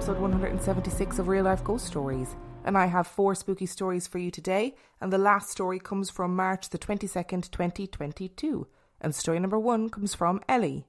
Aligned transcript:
episode 0.00 0.18
176 0.18 1.18
of 1.18 1.28
Real 1.28 1.44
Life 1.44 1.62
Ghost 1.62 1.84
Stories. 1.84 2.34
And 2.64 2.78
I 2.78 2.86
have 2.86 3.06
four 3.06 3.34
spooky 3.34 3.66
stories 3.66 4.06
for 4.06 4.16
you 4.16 4.30
today, 4.30 4.74
and 4.98 5.12
the 5.12 5.18
last 5.18 5.50
story 5.50 5.78
comes 5.78 6.08
from 6.08 6.34
March 6.34 6.70
the 6.70 6.78
22nd, 6.78 7.50
2022. 7.50 8.66
And 9.02 9.14
story 9.14 9.38
number 9.38 9.58
one 9.58 9.90
comes 9.90 10.14
from 10.14 10.40
Ellie. 10.48 10.86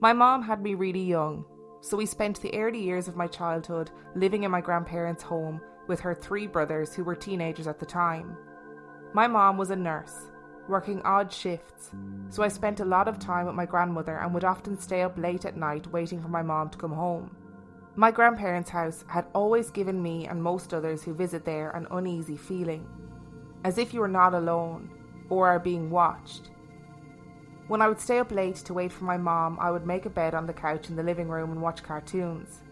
My 0.00 0.12
mom 0.12 0.44
had 0.44 0.62
me 0.62 0.74
really 0.74 1.02
young, 1.02 1.44
so 1.80 1.96
we 1.96 2.06
spent 2.06 2.40
the 2.40 2.54
early 2.54 2.80
years 2.80 3.08
of 3.08 3.16
my 3.16 3.26
childhood 3.26 3.90
living 4.14 4.44
in 4.44 4.52
my 4.52 4.60
grandparents' 4.60 5.24
home 5.24 5.60
with 5.88 5.98
her 5.98 6.14
three 6.14 6.46
brothers 6.46 6.94
who 6.94 7.02
were 7.02 7.16
teenagers 7.16 7.66
at 7.66 7.80
the 7.80 7.84
time. 7.84 8.36
My 9.12 9.26
mom 9.26 9.58
was 9.58 9.70
a 9.70 9.76
nurse, 9.76 10.14
working 10.68 11.02
odd 11.02 11.32
shifts, 11.32 11.90
so 12.28 12.44
I 12.44 12.48
spent 12.48 12.78
a 12.78 12.84
lot 12.84 13.08
of 13.08 13.18
time 13.18 13.46
with 13.46 13.56
my 13.56 13.66
grandmother 13.66 14.18
and 14.18 14.32
would 14.34 14.44
often 14.44 14.78
stay 14.78 15.02
up 15.02 15.18
late 15.18 15.44
at 15.44 15.56
night 15.56 15.88
waiting 15.88 16.22
for 16.22 16.28
my 16.28 16.42
mom 16.42 16.70
to 16.70 16.78
come 16.78 16.92
home. 16.92 17.36
My 18.00 18.10
grandparents' 18.10 18.70
house 18.70 19.04
had 19.08 19.26
always 19.34 19.70
given 19.70 20.02
me 20.02 20.26
and 20.26 20.42
most 20.42 20.72
others 20.72 21.02
who 21.02 21.12
visit 21.12 21.44
there 21.44 21.68
an 21.72 21.86
uneasy 21.90 22.34
feeling, 22.38 22.88
as 23.62 23.76
if 23.76 23.92
you 23.92 24.00
were 24.00 24.08
not 24.08 24.32
alone 24.32 24.90
or 25.28 25.48
are 25.48 25.58
being 25.58 25.90
watched. 25.90 26.48
When 27.68 27.82
I 27.82 27.88
would 27.88 28.00
stay 28.00 28.18
up 28.18 28.32
late 28.32 28.56
to 28.56 28.72
wait 28.72 28.90
for 28.90 29.04
my 29.04 29.18
mom, 29.18 29.58
I 29.60 29.70
would 29.70 29.84
make 29.86 30.06
a 30.06 30.08
bed 30.08 30.34
on 30.34 30.46
the 30.46 30.54
couch 30.54 30.88
in 30.88 30.96
the 30.96 31.02
living 31.02 31.28
room 31.28 31.52
and 31.52 31.60
watch 31.60 31.82
cartoons. 31.82 32.62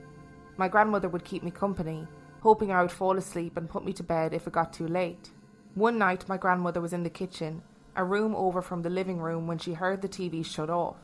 My 0.56 0.66
grandmother 0.66 1.10
would 1.10 1.26
keep 1.26 1.42
me 1.42 1.50
company, 1.50 2.06
hoping 2.40 2.72
I 2.72 2.80
would 2.80 2.90
fall 2.90 3.18
asleep 3.18 3.58
and 3.58 3.68
put 3.68 3.84
me 3.84 3.92
to 3.92 4.02
bed 4.02 4.32
if 4.32 4.46
it 4.46 4.54
got 4.54 4.72
too 4.72 4.88
late. 4.88 5.28
One 5.74 5.98
night, 5.98 6.26
my 6.26 6.38
grandmother 6.38 6.80
was 6.80 6.94
in 6.94 7.02
the 7.02 7.10
kitchen 7.10 7.60
a 7.94 8.02
room 8.02 8.34
over 8.34 8.62
from 8.62 8.80
the 8.80 8.88
living 8.88 9.18
room 9.18 9.46
when 9.46 9.58
she 9.58 9.74
heard 9.74 10.00
the 10.00 10.08
TV 10.08 10.42
shut 10.42 10.70
off. 10.70 10.96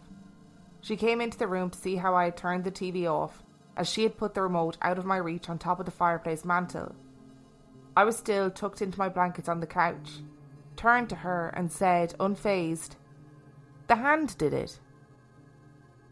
She 0.80 0.96
came 0.96 1.20
into 1.20 1.36
the 1.36 1.46
room 1.46 1.68
to 1.68 1.78
see 1.78 1.96
how 1.96 2.14
I 2.14 2.24
had 2.24 2.38
turned 2.38 2.64
the 2.64 2.70
TV 2.70 3.06
off, 3.06 3.42
as 3.76 3.88
she 3.88 4.02
had 4.02 4.16
put 4.16 4.34
the 4.34 4.42
remote 4.42 4.76
out 4.82 4.98
of 4.98 5.04
my 5.04 5.16
reach 5.16 5.48
on 5.48 5.58
top 5.58 5.80
of 5.80 5.86
the 5.86 5.92
fireplace 5.92 6.44
mantel. 6.44 6.94
I 7.96 8.04
was 8.04 8.16
still 8.16 8.50
tucked 8.50 8.82
into 8.82 8.98
my 8.98 9.08
blankets 9.08 9.48
on 9.48 9.60
the 9.60 9.66
couch, 9.66 10.20
turned 10.76 11.08
to 11.10 11.16
her 11.16 11.48
and 11.48 11.70
said, 11.70 12.14
unfazed, 12.18 12.96
The 13.86 13.96
hand 13.96 14.36
did 14.36 14.52
it. 14.52 14.78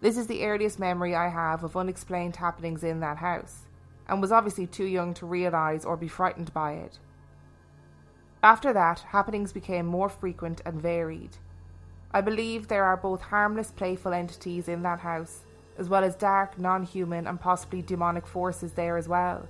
This 0.00 0.16
is 0.16 0.26
the 0.26 0.44
earliest 0.44 0.78
memory 0.78 1.14
I 1.14 1.28
have 1.28 1.62
of 1.62 1.76
unexplained 1.76 2.36
happenings 2.36 2.82
in 2.82 3.00
that 3.00 3.18
house, 3.18 3.66
and 4.08 4.20
was 4.20 4.32
obviously 4.32 4.66
too 4.66 4.84
young 4.84 5.14
to 5.14 5.26
realise 5.26 5.84
or 5.84 5.96
be 5.96 6.08
frightened 6.08 6.52
by 6.52 6.72
it. 6.72 6.98
After 8.42 8.72
that, 8.72 9.00
happenings 9.00 9.52
became 9.52 9.86
more 9.86 10.08
frequent 10.08 10.60
and 10.66 10.82
varied. 10.82 11.36
I 12.12 12.20
believe 12.20 12.66
there 12.66 12.84
are 12.84 12.96
both 12.96 13.22
harmless, 13.22 13.70
playful 13.70 14.12
entities 14.12 14.68
in 14.68 14.82
that 14.82 15.00
house, 15.00 15.44
as 15.78 15.88
well 15.88 16.04
as 16.04 16.14
dark, 16.14 16.58
non 16.58 16.82
human, 16.82 17.26
and 17.26 17.40
possibly 17.40 17.82
demonic 17.82 18.26
forces 18.26 18.72
there 18.72 18.96
as 18.96 19.08
well. 19.08 19.48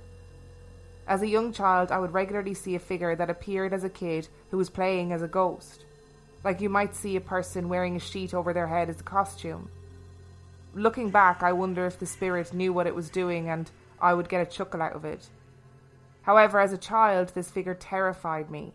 As 1.07 1.21
a 1.21 1.27
young 1.27 1.51
child, 1.51 1.91
I 1.91 1.99
would 1.99 2.13
regularly 2.13 2.53
see 2.53 2.75
a 2.75 2.79
figure 2.79 3.15
that 3.15 3.29
appeared 3.29 3.73
as 3.73 3.83
a 3.83 3.89
kid 3.89 4.29
who 4.51 4.57
was 4.57 4.69
playing 4.69 5.11
as 5.11 5.21
a 5.21 5.27
ghost, 5.27 5.85
like 6.43 6.61
you 6.61 6.69
might 6.69 6.95
see 6.95 7.15
a 7.15 7.21
person 7.21 7.67
wearing 7.67 7.95
a 7.95 7.99
sheet 7.99 8.33
over 8.33 8.53
their 8.53 8.67
head 8.67 8.89
as 8.89 9.01
a 9.01 9.03
costume. 9.03 9.69
Looking 10.73 11.09
back, 11.09 11.43
I 11.43 11.51
wonder 11.51 11.85
if 11.85 11.99
the 11.99 12.05
spirit 12.05 12.53
knew 12.53 12.73
what 12.73 12.87
it 12.87 12.95
was 12.95 13.09
doing 13.09 13.49
and 13.49 13.69
I 14.01 14.13
would 14.13 14.29
get 14.29 14.41
a 14.41 14.49
chuckle 14.49 14.81
out 14.81 14.93
of 14.93 15.05
it. 15.05 15.29
However, 16.23 16.59
as 16.59 16.73
a 16.73 16.77
child, 16.77 17.29
this 17.29 17.51
figure 17.51 17.75
terrified 17.75 18.49
me. 18.49 18.73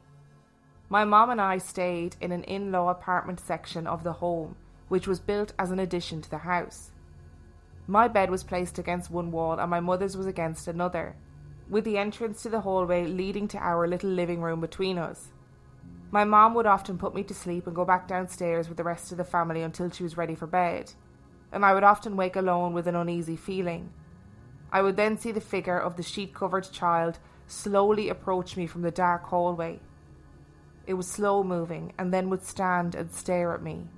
My 0.89 1.05
mom 1.05 1.31
and 1.31 1.41
I 1.41 1.59
stayed 1.59 2.17
in 2.21 2.31
an 2.31 2.45
in 2.45 2.71
law 2.71 2.89
apartment 2.89 3.41
section 3.41 3.87
of 3.87 4.05
the 4.05 4.15
home, 4.15 4.57
which 4.89 5.09
was 5.09 5.19
built 5.19 5.53
as 5.59 5.71
an 5.71 5.79
addition 5.79 6.23
to 6.23 6.31
the 6.31 6.39
house. 6.39 6.93
My 7.91 8.07
bed 8.07 8.31
was 8.31 8.45
placed 8.45 8.79
against 8.79 9.11
one 9.11 9.33
wall 9.33 9.59
and 9.59 9.71
my 9.71 9.81
mother's 9.81 10.15
was 10.15 10.27
against 10.27 10.69
another, 10.69 11.17
with 11.71 11.85
the 11.85 11.97
entrance 11.97 12.43
to 12.43 12.51
the 12.51 12.61
hallway 12.61 13.07
leading 13.07 13.49
to 13.49 13.59
our 13.59 13.89
little 13.89 14.11
living 14.11 14.43
room 14.43 14.61
between 14.61 14.99
us. 14.99 15.29
My 16.11 16.25
mom 16.25 16.53
would 16.53 16.67
often 16.67 16.99
put 16.99 17.15
me 17.15 17.23
to 17.23 17.33
sleep 17.33 17.67
and 17.67 17.75
go 17.75 17.87
back 17.87 18.07
downstairs 18.07 18.69
with 18.69 18.77
the 18.77 18.85
rest 18.85 19.11
of 19.11 19.17
the 19.17 19.25
family 19.25 19.63
until 19.63 19.91
she 19.91 20.03
was 20.03 20.19
ready 20.19 20.35
for 20.35 20.47
bed, 20.47 20.93
and 21.51 21.65
I 21.65 21.73
would 21.73 21.83
often 21.83 22.15
wake 22.15 22.37
alone 22.37 22.75
with 22.75 22.87
an 22.87 22.95
uneasy 22.95 23.37
feeling. 23.37 23.91
I 24.71 24.83
would 24.83 24.97
then 24.97 25.17
see 25.17 25.33
the 25.33 25.41
figure 25.41 25.79
of 25.79 25.97
the 25.97 26.03
sheet 26.03 26.35
covered 26.35 26.71
child 26.71 27.19
slowly 27.47 28.11
approach 28.11 28.55
me 28.55 28.67
from 28.67 28.83
the 28.83 28.91
dark 28.91 29.25
hallway. 29.25 29.81
It 30.87 30.93
was 30.95 31.07
slow 31.07 31.43
moving 31.43 31.95
and 31.99 32.13
then 32.13 32.29
would 32.29 32.45
stand 32.45 32.95
and 32.95 33.11
stare 33.11 33.55
at 33.55 33.63
me. 33.63 33.89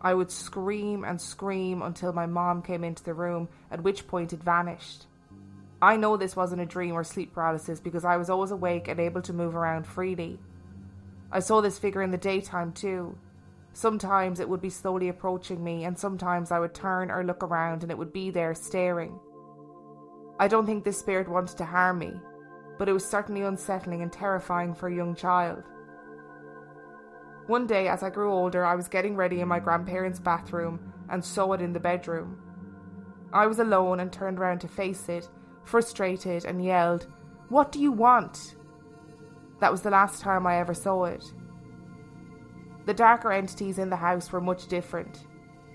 I 0.00 0.14
would 0.14 0.30
scream 0.30 1.04
and 1.04 1.20
scream 1.20 1.82
until 1.82 2.12
my 2.12 2.26
mom 2.26 2.62
came 2.62 2.84
into 2.84 3.02
the 3.02 3.14
room, 3.14 3.48
at 3.70 3.82
which 3.82 4.06
point 4.06 4.32
it 4.32 4.42
vanished. 4.42 5.06
I 5.80 5.96
know 5.96 6.16
this 6.16 6.36
wasn't 6.36 6.62
a 6.62 6.66
dream 6.66 6.94
or 6.94 7.04
sleep 7.04 7.34
paralysis 7.34 7.80
because 7.80 8.04
I 8.04 8.16
was 8.16 8.30
always 8.30 8.50
awake 8.50 8.88
and 8.88 8.98
able 8.98 9.22
to 9.22 9.32
move 9.32 9.54
around 9.54 9.86
freely. 9.86 10.38
I 11.30 11.40
saw 11.40 11.60
this 11.60 11.78
figure 11.78 12.02
in 12.02 12.10
the 12.10 12.18
daytime 12.18 12.72
too. 12.72 13.18
Sometimes 13.72 14.40
it 14.40 14.48
would 14.48 14.62
be 14.62 14.70
slowly 14.70 15.08
approaching 15.08 15.62
me, 15.62 15.84
and 15.84 15.98
sometimes 15.98 16.50
I 16.50 16.60
would 16.60 16.72
turn 16.72 17.10
or 17.10 17.22
look 17.24 17.42
around 17.42 17.82
and 17.82 17.90
it 17.90 17.98
would 17.98 18.12
be 18.12 18.30
there 18.30 18.54
staring. 18.54 19.18
I 20.38 20.48
don't 20.48 20.66
think 20.66 20.84
this 20.84 20.98
spirit 20.98 21.28
wanted 21.28 21.58
to 21.58 21.64
harm 21.64 21.98
me, 21.98 22.12
but 22.78 22.88
it 22.88 22.92
was 22.92 23.04
certainly 23.04 23.42
unsettling 23.42 24.02
and 24.02 24.12
terrifying 24.12 24.74
for 24.74 24.88
a 24.88 24.94
young 24.94 25.14
child. 25.14 25.62
One 27.46 27.66
day, 27.66 27.86
as 27.86 28.02
I 28.02 28.10
grew 28.10 28.32
older, 28.32 28.64
I 28.64 28.74
was 28.74 28.88
getting 28.88 29.14
ready 29.14 29.40
in 29.40 29.48
my 29.48 29.60
grandparents' 29.60 30.18
bathroom 30.18 30.92
and 31.08 31.24
saw 31.24 31.52
it 31.52 31.60
in 31.60 31.72
the 31.72 31.80
bedroom. 31.80 32.40
I 33.32 33.46
was 33.46 33.60
alone 33.60 34.00
and 34.00 34.12
turned 34.12 34.38
around 34.38 34.60
to 34.60 34.68
face 34.68 35.08
it, 35.08 35.28
frustrated, 35.64 36.44
and 36.44 36.64
yelled, 36.64 37.06
What 37.48 37.70
do 37.70 37.78
you 37.80 37.92
want? 37.92 38.56
That 39.60 39.70
was 39.70 39.82
the 39.82 39.90
last 39.90 40.20
time 40.20 40.46
I 40.46 40.58
ever 40.58 40.74
saw 40.74 41.04
it. 41.04 41.24
The 42.84 42.94
darker 42.94 43.32
entities 43.32 43.78
in 43.78 43.90
the 43.90 43.96
house 43.96 44.32
were 44.32 44.40
much 44.40 44.66
different. 44.66 45.26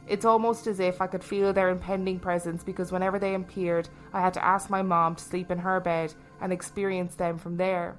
It's 0.08 0.26
almost 0.26 0.68
as 0.68 0.80
if 0.80 1.00
I 1.00 1.08
could 1.08 1.24
feel 1.24 1.54
their 1.54 1.70
impending 1.70 2.20
presence 2.20 2.64
because 2.64 2.92
whenever 2.92 3.18
they 3.18 3.36
appeared, 3.36 3.88
I 4.14 4.20
had 4.20 4.34
to 4.34 4.46
ask 4.46 4.70
my 4.70 4.82
mom 4.82 5.16
to 5.16 5.24
sleep 5.24 5.52
in 5.52 5.60
her 5.60 5.80
bed 5.80 6.14
and 6.42 6.52
experience 6.52 7.16
them 7.16 7.38
from 7.38 7.56
there. 7.56 7.98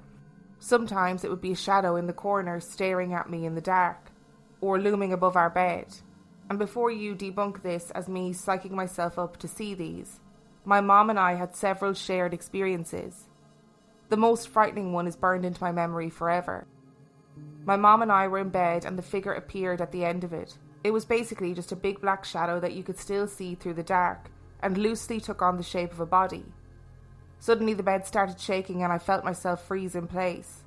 Sometimes 0.65 1.25
it 1.25 1.29
would 1.29 1.41
be 1.41 1.51
a 1.51 1.57
shadow 1.57 1.97
in 1.97 2.07
the 2.07 2.13
corner 2.13 2.61
staring 2.61 3.13
at 3.13 3.29
me 3.29 3.45
in 3.45 3.53
the 3.53 3.59
dark, 3.59 4.13
or 4.61 4.79
looming 4.79 5.11
above 5.11 5.35
our 5.35 5.49
bed. 5.49 5.87
And 6.49 6.57
before 6.57 6.89
you 6.89 7.15
debunk 7.15 7.63
this 7.63 7.91
as 7.91 8.07
me 8.07 8.31
psyching 8.31 8.71
myself 8.71 9.19
up 9.19 9.35
to 9.39 9.47
see 9.49 9.73
these, 9.73 10.21
my 10.63 10.79
mom 10.79 11.09
and 11.09 11.19
I 11.19 11.33
had 11.33 11.53
several 11.53 11.93
shared 11.93 12.33
experiences. 12.33 13.25
The 14.07 14.15
most 14.15 14.47
frightening 14.47 14.93
one 14.93 15.05
is 15.05 15.17
burned 15.17 15.43
into 15.43 15.61
my 15.61 15.73
memory 15.73 16.09
forever. 16.09 16.65
My 17.65 17.75
mom 17.75 18.01
and 18.01 18.09
I 18.09 18.29
were 18.29 18.39
in 18.39 18.47
bed, 18.47 18.85
and 18.85 18.97
the 18.97 19.01
figure 19.01 19.33
appeared 19.33 19.81
at 19.81 19.91
the 19.91 20.05
end 20.05 20.23
of 20.23 20.31
it. 20.31 20.57
It 20.81 20.91
was 20.91 21.03
basically 21.03 21.53
just 21.53 21.73
a 21.73 21.75
big 21.75 21.99
black 21.99 22.23
shadow 22.23 22.61
that 22.61 22.71
you 22.71 22.83
could 22.83 22.97
still 22.97 23.27
see 23.27 23.55
through 23.55 23.73
the 23.73 23.83
dark, 23.83 24.31
and 24.61 24.77
loosely 24.77 25.19
took 25.19 25.41
on 25.41 25.57
the 25.57 25.61
shape 25.61 25.91
of 25.91 25.99
a 25.99 26.05
body. 26.05 26.45
Suddenly 27.43 27.73
the 27.73 27.83
bed 27.83 28.07
started 28.07 28.39
shaking 28.39 28.83
and 28.83 28.93
I 28.93 28.97
felt 28.97 29.25
myself 29.25 29.67
freeze 29.67 29.95
in 29.95 30.07
place. 30.07 30.63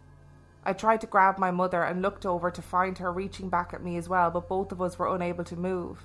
I 0.63 0.75
tried 0.75 1.01
to 1.01 1.07
grab 1.07 1.39
my 1.39 1.51
mother 1.51 1.83
and 1.83 2.03
looked 2.03 2.27
over 2.27 2.51
to 2.51 2.61
find 2.61 2.99
her 2.99 3.11
reaching 3.11 3.49
back 3.49 3.73
at 3.73 3.83
me 3.83 3.97
as 3.97 4.11
well, 4.11 4.31
but 4.31 4.47
both 4.47 4.73
of 4.73 4.83
us 4.83 4.99
were 4.99 5.15
unable 5.15 5.43
to 5.45 5.57
move. 5.57 6.05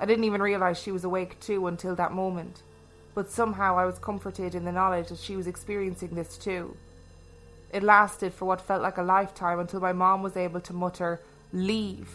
I 0.00 0.06
didn't 0.06 0.24
even 0.24 0.40
realise 0.40 0.80
she 0.80 0.92
was 0.92 1.04
awake 1.04 1.38
too 1.40 1.66
until 1.66 1.94
that 1.96 2.14
moment, 2.14 2.62
but 3.14 3.30
somehow 3.30 3.76
I 3.76 3.84
was 3.84 3.98
comforted 3.98 4.54
in 4.54 4.64
the 4.64 4.72
knowledge 4.72 5.08
that 5.08 5.18
she 5.18 5.36
was 5.36 5.46
experiencing 5.46 6.14
this 6.14 6.38
too. 6.38 6.74
It 7.70 7.82
lasted 7.82 8.32
for 8.32 8.46
what 8.46 8.62
felt 8.62 8.80
like 8.80 8.96
a 8.96 9.02
lifetime 9.02 9.60
until 9.60 9.80
my 9.80 9.92
mom 9.92 10.22
was 10.22 10.38
able 10.38 10.62
to 10.62 10.72
mutter, 10.72 11.20
Leave. 11.52 12.08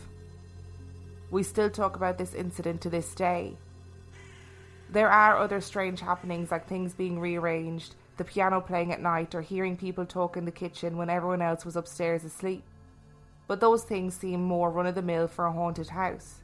We 1.30 1.44
still 1.44 1.70
talk 1.70 1.96
about 1.96 2.18
this 2.18 2.34
incident 2.34 2.82
to 2.82 2.90
this 2.90 3.14
day. 3.14 3.58
There 4.90 5.10
are 5.10 5.38
other 5.38 5.62
strange 5.62 6.00
happenings 6.00 6.52
like 6.52 6.68
things 6.68 6.94
being 6.94 7.20
rearranged, 7.20 7.96
the 8.18 8.24
piano 8.24 8.62
playing 8.62 8.94
at 8.94 9.02
night, 9.02 9.36
or 9.36 9.42
hearing 9.42 9.76
people 9.76 10.06
talk 10.06 10.38
in 10.38 10.46
the 10.46 10.52
kitchen 10.52 10.96
when 10.96 11.10
everyone 11.10 11.42
else 11.42 11.66
was 11.66 11.76
upstairs 11.76 12.24
asleep. 12.24 12.64
But 13.48 13.60
those 13.60 13.84
things 13.84 14.16
seem 14.16 14.44
more 14.44 14.72
run 14.72 14.88
of 14.88 14.96
the 14.96 15.02
mill 15.02 15.28
for 15.28 15.46
a 15.46 15.52
haunted 15.52 15.90
house. 15.90 16.42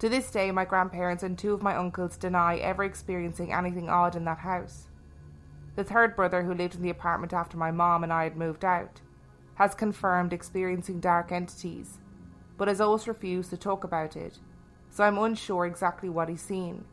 To 0.00 0.08
this 0.08 0.30
day, 0.30 0.50
my 0.50 0.64
grandparents 0.64 1.22
and 1.22 1.38
two 1.38 1.52
of 1.52 1.62
my 1.62 1.76
uncles 1.76 2.16
deny 2.16 2.56
ever 2.56 2.82
experiencing 2.84 3.52
anything 3.52 3.88
odd 3.88 4.16
in 4.16 4.24
that 4.24 4.38
house. 4.38 4.88
The 5.76 5.84
third 5.84 6.16
brother, 6.16 6.42
who 6.42 6.54
lived 6.54 6.74
in 6.74 6.82
the 6.82 6.90
apartment 6.90 7.32
after 7.32 7.56
my 7.56 7.70
mom 7.70 8.02
and 8.02 8.12
I 8.12 8.24
had 8.24 8.36
moved 8.36 8.64
out, 8.64 9.02
has 9.54 9.74
confirmed 9.74 10.32
experiencing 10.32 11.00
dark 11.00 11.30
entities, 11.30 11.98
but 12.56 12.66
has 12.66 12.80
always 12.80 13.06
refused 13.06 13.50
to 13.50 13.58
talk 13.58 13.84
about 13.84 14.16
it, 14.16 14.38
so 14.90 15.04
I'm 15.04 15.18
unsure 15.18 15.66
exactly 15.66 16.08
what 16.08 16.30
he's 16.30 16.40
seen. 16.40 16.86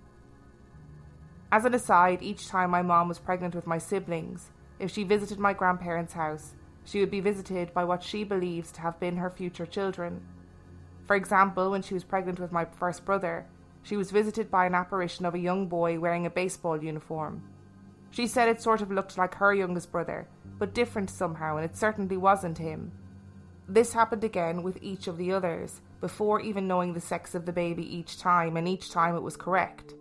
As 1.49 1.63
an 1.63 1.73
aside, 1.73 2.21
each 2.21 2.47
time 2.47 2.71
my 2.71 2.81
mom 2.81 3.07
was 3.07 3.19
pregnant 3.19 3.55
with 3.55 3.65
my 3.65 3.77
siblings, 3.77 4.51
if 4.79 4.91
she 4.91 5.03
visited 5.03 5.39
my 5.39 5.53
grandparents' 5.53 6.13
house, 6.13 6.53
she 6.83 6.99
would 6.99 7.09
be 7.09 7.21
visited 7.21 7.73
by 7.73 7.83
what 7.83 8.03
she 8.03 8.23
believes 8.23 8.71
to 8.73 8.81
have 8.81 8.99
been 8.99 9.17
her 9.17 9.29
future 9.29 9.65
children. 9.65 10.21
For 11.05 11.15
example, 11.15 11.71
when 11.71 11.81
she 11.81 11.93
was 11.93 12.03
pregnant 12.03 12.39
with 12.39 12.51
my 12.51 12.65
first 12.65 13.05
brother, 13.05 13.45
she 13.81 13.95
was 13.95 14.11
visited 14.11 14.51
by 14.51 14.65
an 14.65 14.75
apparition 14.75 15.25
of 15.25 15.33
a 15.33 15.39
young 15.39 15.67
boy 15.67 15.99
wearing 15.99 16.25
a 16.25 16.29
baseball 16.29 16.83
uniform. 16.83 17.43
She 18.11 18.27
said 18.27 18.49
it 18.49 18.61
sort 18.61 18.81
of 18.81 18.91
looked 18.91 19.17
like 19.17 19.35
her 19.35 19.53
youngest 19.53 19.91
brother, 19.91 20.27
but 20.59 20.73
different 20.73 21.09
somehow, 21.09 21.55
and 21.55 21.63
it 21.63 21.77
certainly 21.77 22.17
wasn't 22.17 22.57
him. 22.57 22.91
This 23.69 23.93
happened 23.93 24.23
again 24.23 24.63
with 24.63 24.77
each 24.81 25.07
of 25.07 25.17
the 25.17 25.31
others, 25.31 25.81
before 26.01 26.41
even 26.41 26.67
knowing 26.67 26.93
the 26.93 27.01
sex 27.01 27.35
of 27.35 27.45
the 27.45 27.53
baby 27.53 27.83
each 27.83 28.19
time, 28.19 28.57
and 28.57 28.67
each 28.67 28.91
time 28.91 29.15
it 29.15 29.23
was 29.23 29.37
correct. 29.37 29.93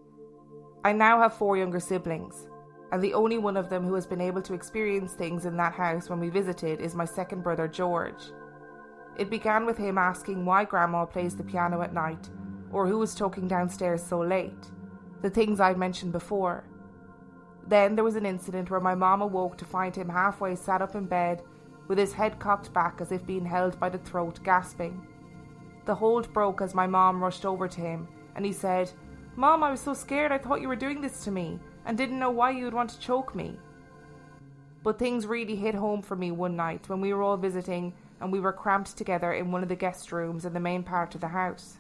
I 0.87 0.93
now 0.93 1.19
have 1.21 1.35
four 1.35 1.57
younger 1.57 1.81
siblings, 1.81 2.47
and 2.93 3.03
the 3.03 3.13
only 3.13 3.39
one 3.39 3.57
of 3.57 3.69
them 3.69 3.83
who 3.83 3.95
has 3.95 4.07
been 4.07 4.21
able 4.21 4.41
to 4.43 4.55
experience 4.55 5.15
things 5.15 5.45
in 5.45 5.57
that 5.57 5.73
house 5.73 6.09
when 6.09 6.21
we 6.21 6.29
visited 6.29 6.81
is 6.81 6.95
my 6.95 7.05
second 7.05 7.43
brother 7.43 7.67
George. 7.67 8.31
It 9.19 9.29
began 9.29 9.67
with 9.67 9.77
him 9.77 9.99
asking 9.99 10.45
why 10.45 10.65
Grandma 10.65 11.05
plays 11.05 11.35
the 11.35 11.43
piano 11.43 11.83
at 11.83 11.93
night 11.93 12.31
or 12.71 12.87
who 12.87 12.99
was 12.99 13.17
talking 13.17 13.49
downstairs 13.49 14.01
so 14.01 14.21
late, 14.21 14.71
the 15.23 15.29
things 15.29 15.59
I'd 15.59 15.77
mentioned 15.77 16.13
before. 16.13 16.63
Then 17.67 17.97
there 17.97 18.05
was 18.05 18.15
an 18.15 18.25
incident 18.25 18.71
where 18.71 18.79
my 18.79 18.95
mom 18.95 19.23
awoke 19.23 19.59
to 19.59 19.65
find 19.65 19.97
him 19.97 20.09
halfway 20.09 20.55
sat 20.55 20.83
up 20.83 20.95
in 20.95 21.07
bed 21.07 21.43
with 21.89 21.99
his 21.99 22.13
head 22.13 22.39
cocked 22.39 22.73
back 22.73 23.01
as 23.01 23.11
if 23.11 23.27
being 23.27 23.45
held 23.45 23.81
by 23.81 23.89
the 23.89 23.99
throat, 23.99 24.39
gasping. 24.45 25.05
The 25.85 25.97
hold 25.97 26.33
broke 26.33 26.61
as 26.61 26.77
my 26.77 26.87
mom 26.87 27.21
rushed 27.21 27.45
over 27.45 27.67
to 27.67 27.81
him, 27.81 28.07
and 28.37 28.47
he 28.47 28.53
said, 28.53 28.93
Mom, 29.39 29.63
I 29.63 29.71
was 29.71 29.81
so 29.81 29.93
scared 29.93 30.33
I 30.33 30.39
thought 30.39 30.63
you 30.63 30.69
were 30.69 30.77
doing 30.77 31.03
this 31.03 31.23
to 31.25 31.31
me 31.31 31.59
and 31.85 31.99
didn't 31.99 32.19
know 32.19 32.31
why 32.31 32.53
you 32.53 32.65
would 32.65 32.73
want 32.73 32.89
to 32.91 32.99
choke 32.99 33.35
me. 33.35 33.59
But 34.83 34.99
things 34.99 35.27
really 35.27 35.57
hit 35.57 35.75
home 35.75 36.01
for 36.01 36.17
me 36.17 36.31
one 36.31 36.57
night 36.57 36.89
when 36.89 37.03
we 37.03 37.13
were 37.13 37.23
all 37.23 37.37
visiting 37.37 37.93
and 38.19 38.33
we 38.33 38.41
were 38.41 38.53
cramped 38.53 38.97
together 38.97 39.35
in 39.35 39.53
one 39.53 39.63
of 39.63 39.69
the 39.69 39.77
guest 39.77 40.11
rooms 40.11 40.47
in 40.47 40.55
the 40.55 40.61
main 40.61 40.83
part 40.83 41.15
of 41.15 41.21
the 41.21 41.29
house. 41.29 41.77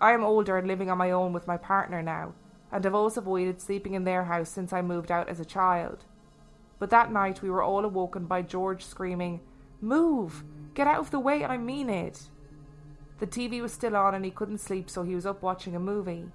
I 0.00 0.12
am 0.12 0.24
older 0.24 0.58
and 0.58 0.66
living 0.66 0.90
on 0.90 0.98
my 0.98 1.12
own 1.12 1.32
with 1.32 1.46
my 1.46 1.56
partner 1.56 2.02
now, 2.02 2.34
and 2.72 2.82
have 2.82 2.94
always 2.94 3.16
avoided 3.16 3.60
sleeping 3.60 3.94
in 3.94 4.02
their 4.02 4.24
house 4.24 4.48
since 4.48 4.72
I 4.72 4.82
moved 4.82 5.12
out 5.12 5.28
as 5.28 5.38
a 5.38 5.44
child. 5.44 6.04
But 6.80 6.90
that 6.90 7.12
night 7.12 7.40
we 7.40 7.50
were 7.50 7.62
all 7.62 7.84
awoken 7.84 8.26
by 8.26 8.42
George 8.42 8.84
screaming, 8.84 9.40
Move! 9.80 10.42
Get 10.74 10.88
out 10.88 10.98
of 10.98 11.12
the 11.12 11.20
way, 11.20 11.44
I 11.44 11.56
mean 11.56 11.88
it! 11.88 12.30
The 13.20 13.28
TV 13.28 13.62
was 13.62 13.72
still 13.72 13.94
on 13.94 14.16
and 14.16 14.24
he 14.24 14.32
couldn't 14.32 14.58
sleep, 14.58 14.90
so 14.90 15.04
he 15.04 15.14
was 15.14 15.24
up 15.24 15.40
watching 15.40 15.76
a 15.76 15.80
movie. 15.80 16.32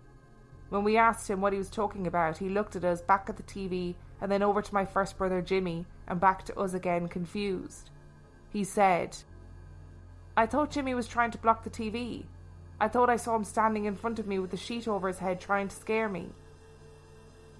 When 0.69 0.83
we 0.83 0.98
asked 0.98 1.30
him 1.30 1.42
what 1.42 1.54
he 1.54 1.60
was 1.60 1.69
talking 1.69 2.06
about, 2.06 2.38
he 2.38 2.50
looked 2.50 2.75
at 2.75 2.86
us, 2.86 3.01
back 3.01 3.27
at 3.27 3.38
the 3.38 3.44
TV, 3.44 3.95
and 4.21 4.31
then 4.31 4.44
over 4.44 4.62
to 4.62 4.74
my 4.74 4.86
first 4.86 5.18
brother 5.18 5.42
Jimmy, 5.42 5.86
and 6.07 6.19
back 6.19 6.45
to 6.45 6.60
us 6.60 6.74
again, 6.74 7.07
confused. 7.07 7.89
He 8.51 8.63
said, 8.63 9.18
I 10.38 10.45
thought 10.45 10.71
Jimmy 10.71 10.94
was 10.94 11.07
trying 11.07 11.31
to 11.31 11.38
block 11.38 11.63
the 11.63 11.69
TV. 11.69 12.25
I 12.80 12.88
thought 12.88 13.10
I 13.10 13.18
saw 13.18 13.36
him 13.36 13.44
standing 13.44 13.86
in 13.86 13.95
front 13.95 14.19
of 14.19 14.27
me 14.27 14.39
with 14.39 14.51
the 14.51 14.57
sheet 14.57 14.88
over 14.88 15.07
his 15.07 15.19
head 15.19 15.42
trying 15.42 15.68
to 15.68 15.75
scare 15.75 16.07
me. 16.07 16.30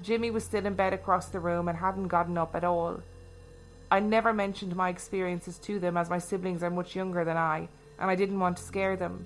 Jimmy 0.02 0.32
was 0.32 0.44
still 0.46 0.66
in 0.66 0.76
bed 0.76 0.94
across 0.94 1.28
the 1.28 1.40
room 1.40 1.68
and 1.68 1.78
hadn't 1.78 2.08
gotten 2.08 2.38
up 2.38 2.56
at 2.56 2.64
all. 2.64 3.02
I 3.92 4.00
never 4.00 4.34
mentioned 4.34 4.76
my 4.76 4.90
experiences 4.90 5.58
to 5.60 5.80
them 5.80 5.98
as 5.98 6.10
my 6.10 6.20
siblings 6.20 6.64
are 6.64 6.70
much 6.70 6.96
younger 6.96 7.26
than 7.26 7.38
I, 7.38 7.68
and 7.98 8.10
I 8.10 8.16
didn't 8.16 8.40
want 8.40 8.58
to 8.58 8.64
scare 8.64 8.96
them. 8.96 9.26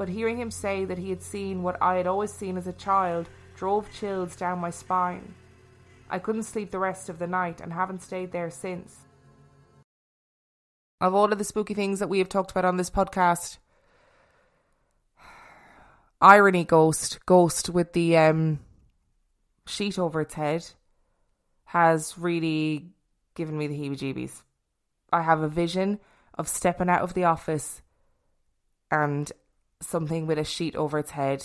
But 0.00 0.08
hearing 0.08 0.38
him 0.38 0.50
say 0.50 0.86
that 0.86 0.96
he 0.96 1.10
had 1.10 1.22
seen 1.22 1.62
what 1.62 1.76
I 1.82 1.96
had 1.96 2.06
always 2.06 2.32
seen 2.32 2.56
as 2.56 2.66
a 2.66 2.72
child 2.72 3.28
drove 3.54 3.92
chills 3.92 4.34
down 4.34 4.58
my 4.58 4.70
spine. 4.70 5.34
I 6.08 6.18
couldn't 6.18 6.44
sleep 6.44 6.70
the 6.70 6.78
rest 6.78 7.10
of 7.10 7.18
the 7.18 7.26
night 7.26 7.60
and 7.60 7.70
haven't 7.70 8.00
stayed 8.00 8.32
there 8.32 8.48
since. 8.48 8.96
Of 11.02 11.14
all 11.14 11.30
of 11.30 11.36
the 11.36 11.44
spooky 11.44 11.74
things 11.74 11.98
that 11.98 12.08
we 12.08 12.18
have 12.18 12.30
talked 12.30 12.50
about 12.50 12.64
on 12.64 12.78
this 12.78 12.88
podcast, 12.88 13.58
irony 16.22 16.64
ghost 16.64 17.18
ghost 17.26 17.68
with 17.68 17.92
the 17.92 18.16
um 18.16 18.60
sheet 19.66 19.98
over 19.98 20.22
its 20.22 20.32
head 20.32 20.66
has 21.64 22.16
really 22.16 22.86
given 23.34 23.58
me 23.58 23.66
the 23.66 23.78
heebie 23.78 23.98
jeebies. 23.98 24.44
I 25.12 25.20
have 25.20 25.42
a 25.42 25.48
vision 25.48 26.00
of 26.38 26.48
stepping 26.48 26.88
out 26.88 27.02
of 27.02 27.12
the 27.12 27.24
office 27.24 27.82
and 28.90 29.30
something 29.80 30.26
with 30.26 30.38
a 30.38 30.44
sheet 30.44 30.76
over 30.76 30.98
its 30.98 31.12
head 31.12 31.44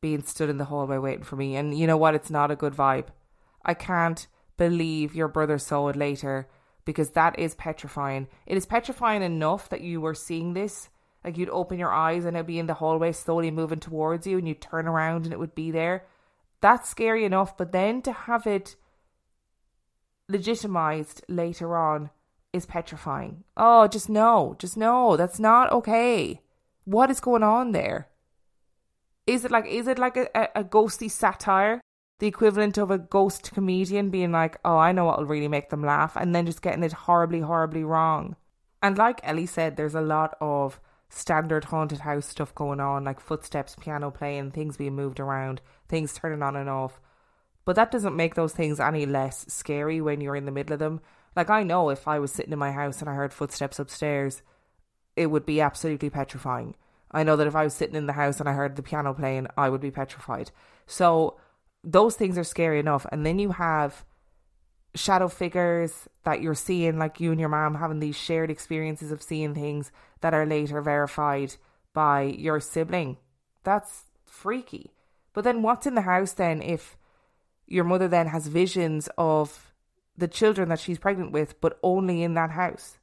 being 0.00 0.22
stood 0.22 0.48
in 0.48 0.58
the 0.58 0.66
hallway 0.66 0.98
waiting 0.98 1.24
for 1.24 1.36
me. 1.36 1.56
And 1.56 1.76
you 1.76 1.86
know 1.86 1.96
what? 1.96 2.14
It's 2.14 2.30
not 2.30 2.50
a 2.50 2.56
good 2.56 2.74
vibe. 2.74 3.08
I 3.64 3.74
can't 3.74 4.26
believe 4.56 5.14
your 5.14 5.28
brother 5.28 5.58
saw 5.58 5.88
it 5.88 5.96
later 5.96 6.48
because 6.84 7.10
that 7.10 7.38
is 7.38 7.54
petrifying. 7.54 8.28
It 8.46 8.56
is 8.56 8.66
petrifying 8.66 9.22
enough 9.22 9.68
that 9.68 9.82
you 9.82 10.00
were 10.00 10.14
seeing 10.14 10.54
this 10.54 10.88
like 11.24 11.36
you'd 11.36 11.50
open 11.50 11.78
your 11.78 11.92
eyes 11.92 12.24
and 12.24 12.36
it'd 12.36 12.46
be 12.46 12.58
in 12.58 12.66
the 12.66 12.74
hallway 12.74 13.12
slowly 13.12 13.50
moving 13.50 13.80
towards 13.80 14.26
you 14.26 14.38
and 14.38 14.48
you'd 14.48 14.60
turn 14.60 14.88
around 14.88 15.24
and 15.24 15.32
it 15.32 15.38
would 15.38 15.54
be 15.54 15.70
there. 15.70 16.06
That's 16.60 16.88
scary 16.88 17.24
enough, 17.24 17.56
but 17.56 17.72
then 17.72 18.02
to 18.02 18.12
have 18.12 18.46
it 18.46 18.76
legitimized 20.28 21.24
later 21.28 21.76
on 21.76 22.10
is 22.52 22.66
petrifying. 22.66 23.44
Oh, 23.56 23.86
just 23.86 24.08
no, 24.08 24.56
just 24.58 24.76
no, 24.76 25.16
that's 25.16 25.38
not 25.38 25.70
okay. 25.72 26.40
What 26.84 27.10
is 27.10 27.20
going 27.20 27.42
on 27.42 27.72
there? 27.72 28.08
Is 29.26 29.44
it 29.44 29.50
like 29.50 29.66
is 29.66 29.86
it 29.86 29.98
like 29.98 30.16
a, 30.16 30.28
a, 30.34 30.48
a 30.56 30.64
ghostly 30.64 31.08
satire? 31.08 31.80
The 32.18 32.26
equivalent 32.26 32.76
of 32.76 32.90
a 32.90 32.98
ghost 32.98 33.52
comedian 33.52 34.10
being 34.10 34.32
like, 34.32 34.58
oh, 34.64 34.76
I 34.76 34.92
know 34.92 35.06
what'll 35.06 35.24
really 35.24 35.48
make 35.48 35.70
them 35.70 35.82
laugh, 35.82 36.16
and 36.16 36.34
then 36.34 36.44
just 36.44 36.60
getting 36.60 36.82
it 36.82 36.92
horribly, 36.92 37.40
horribly 37.40 37.82
wrong. 37.82 38.36
And 38.82 38.98
like 38.98 39.20
Ellie 39.22 39.46
said, 39.46 39.76
there's 39.76 39.94
a 39.94 40.02
lot 40.02 40.36
of 40.40 40.80
standard 41.08 41.64
haunted 41.64 42.00
house 42.00 42.26
stuff 42.26 42.54
going 42.54 42.80
on, 42.80 43.04
like 43.04 43.20
footsteps, 43.20 43.76
piano 43.78 44.10
playing, 44.10 44.50
things 44.50 44.76
being 44.76 44.94
moved 44.94 45.18
around, 45.18 45.60
things 45.88 46.12
turning 46.12 46.42
on 46.42 46.56
and 46.56 46.68
off. 46.68 47.00
But 47.64 47.76
that 47.76 47.90
doesn't 47.90 48.16
make 48.16 48.34
those 48.34 48.52
things 48.52 48.80
any 48.80 49.06
less 49.06 49.44
scary 49.48 50.00
when 50.00 50.20
you're 50.20 50.36
in 50.36 50.46
the 50.46 50.52
middle 50.52 50.74
of 50.74 50.78
them. 50.78 51.00
Like, 51.36 51.50
I 51.50 51.62
know 51.62 51.90
if 51.90 52.08
I 52.08 52.18
was 52.18 52.32
sitting 52.32 52.52
in 52.52 52.58
my 52.58 52.72
house 52.72 53.00
and 53.00 53.08
I 53.08 53.14
heard 53.14 53.32
footsteps 53.32 53.78
upstairs, 53.78 54.42
it 55.20 55.30
would 55.30 55.44
be 55.44 55.60
absolutely 55.60 56.08
petrifying. 56.08 56.74
I 57.10 57.24
know 57.24 57.36
that 57.36 57.46
if 57.46 57.54
I 57.54 57.64
was 57.64 57.74
sitting 57.74 57.94
in 57.94 58.06
the 58.06 58.14
house 58.14 58.40
and 58.40 58.48
I 58.48 58.54
heard 58.54 58.74
the 58.74 58.82
piano 58.82 59.12
playing, 59.12 59.48
I 59.54 59.68
would 59.68 59.82
be 59.82 59.90
petrified. 59.90 60.50
So, 60.86 61.36
those 61.84 62.16
things 62.16 62.38
are 62.38 62.44
scary 62.44 62.80
enough. 62.80 63.04
And 63.12 63.26
then 63.26 63.38
you 63.38 63.52
have 63.52 64.06
shadow 64.94 65.28
figures 65.28 66.08
that 66.24 66.40
you're 66.40 66.54
seeing, 66.54 66.98
like 66.98 67.20
you 67.20 67.32
and 67.32 67.38
your 67.38 67.50
mom 67.50 67.74
having 67.74 68.00
these 68.00 68.16
shared 68.16 68.50
experiences 68.50 69.12
of 69.12 69.22
seeing 69.22 69.54
things 69.54 69.92
that 70.22 70.32
are 70.32 70.46
later 70.46 70.80
verified 70.80 71.56
by 71.92 72.22
your 72.22 72.58
sibling. 72.58 73.18
That's 73.62 74.04
freaky. 74.24 74.94
But 75.34 75.44
then 75.44 75.60
what's 75.60 75.86
in 75.86 75.96
the 75.96 76.02
house 76.02 76.32
then 76.32 76.62
if 76.62 76.96
your 77.66 77.84
mother 77.84 78.08
then 78.08 78.28
has 78.28 78.46
visions 78.46 79.10
of 79.18 79.74
the 80.16 80.28
children 80.28 80.70
that 80.70 80.80
she's 80.80 80.98
pregnant 80.98 81.32
with, 81.32 81.60
but 81.60 81.78
only 81.82 82.22
in 82.22 82.32
that 82.34 82.52
house? 82.52 82.99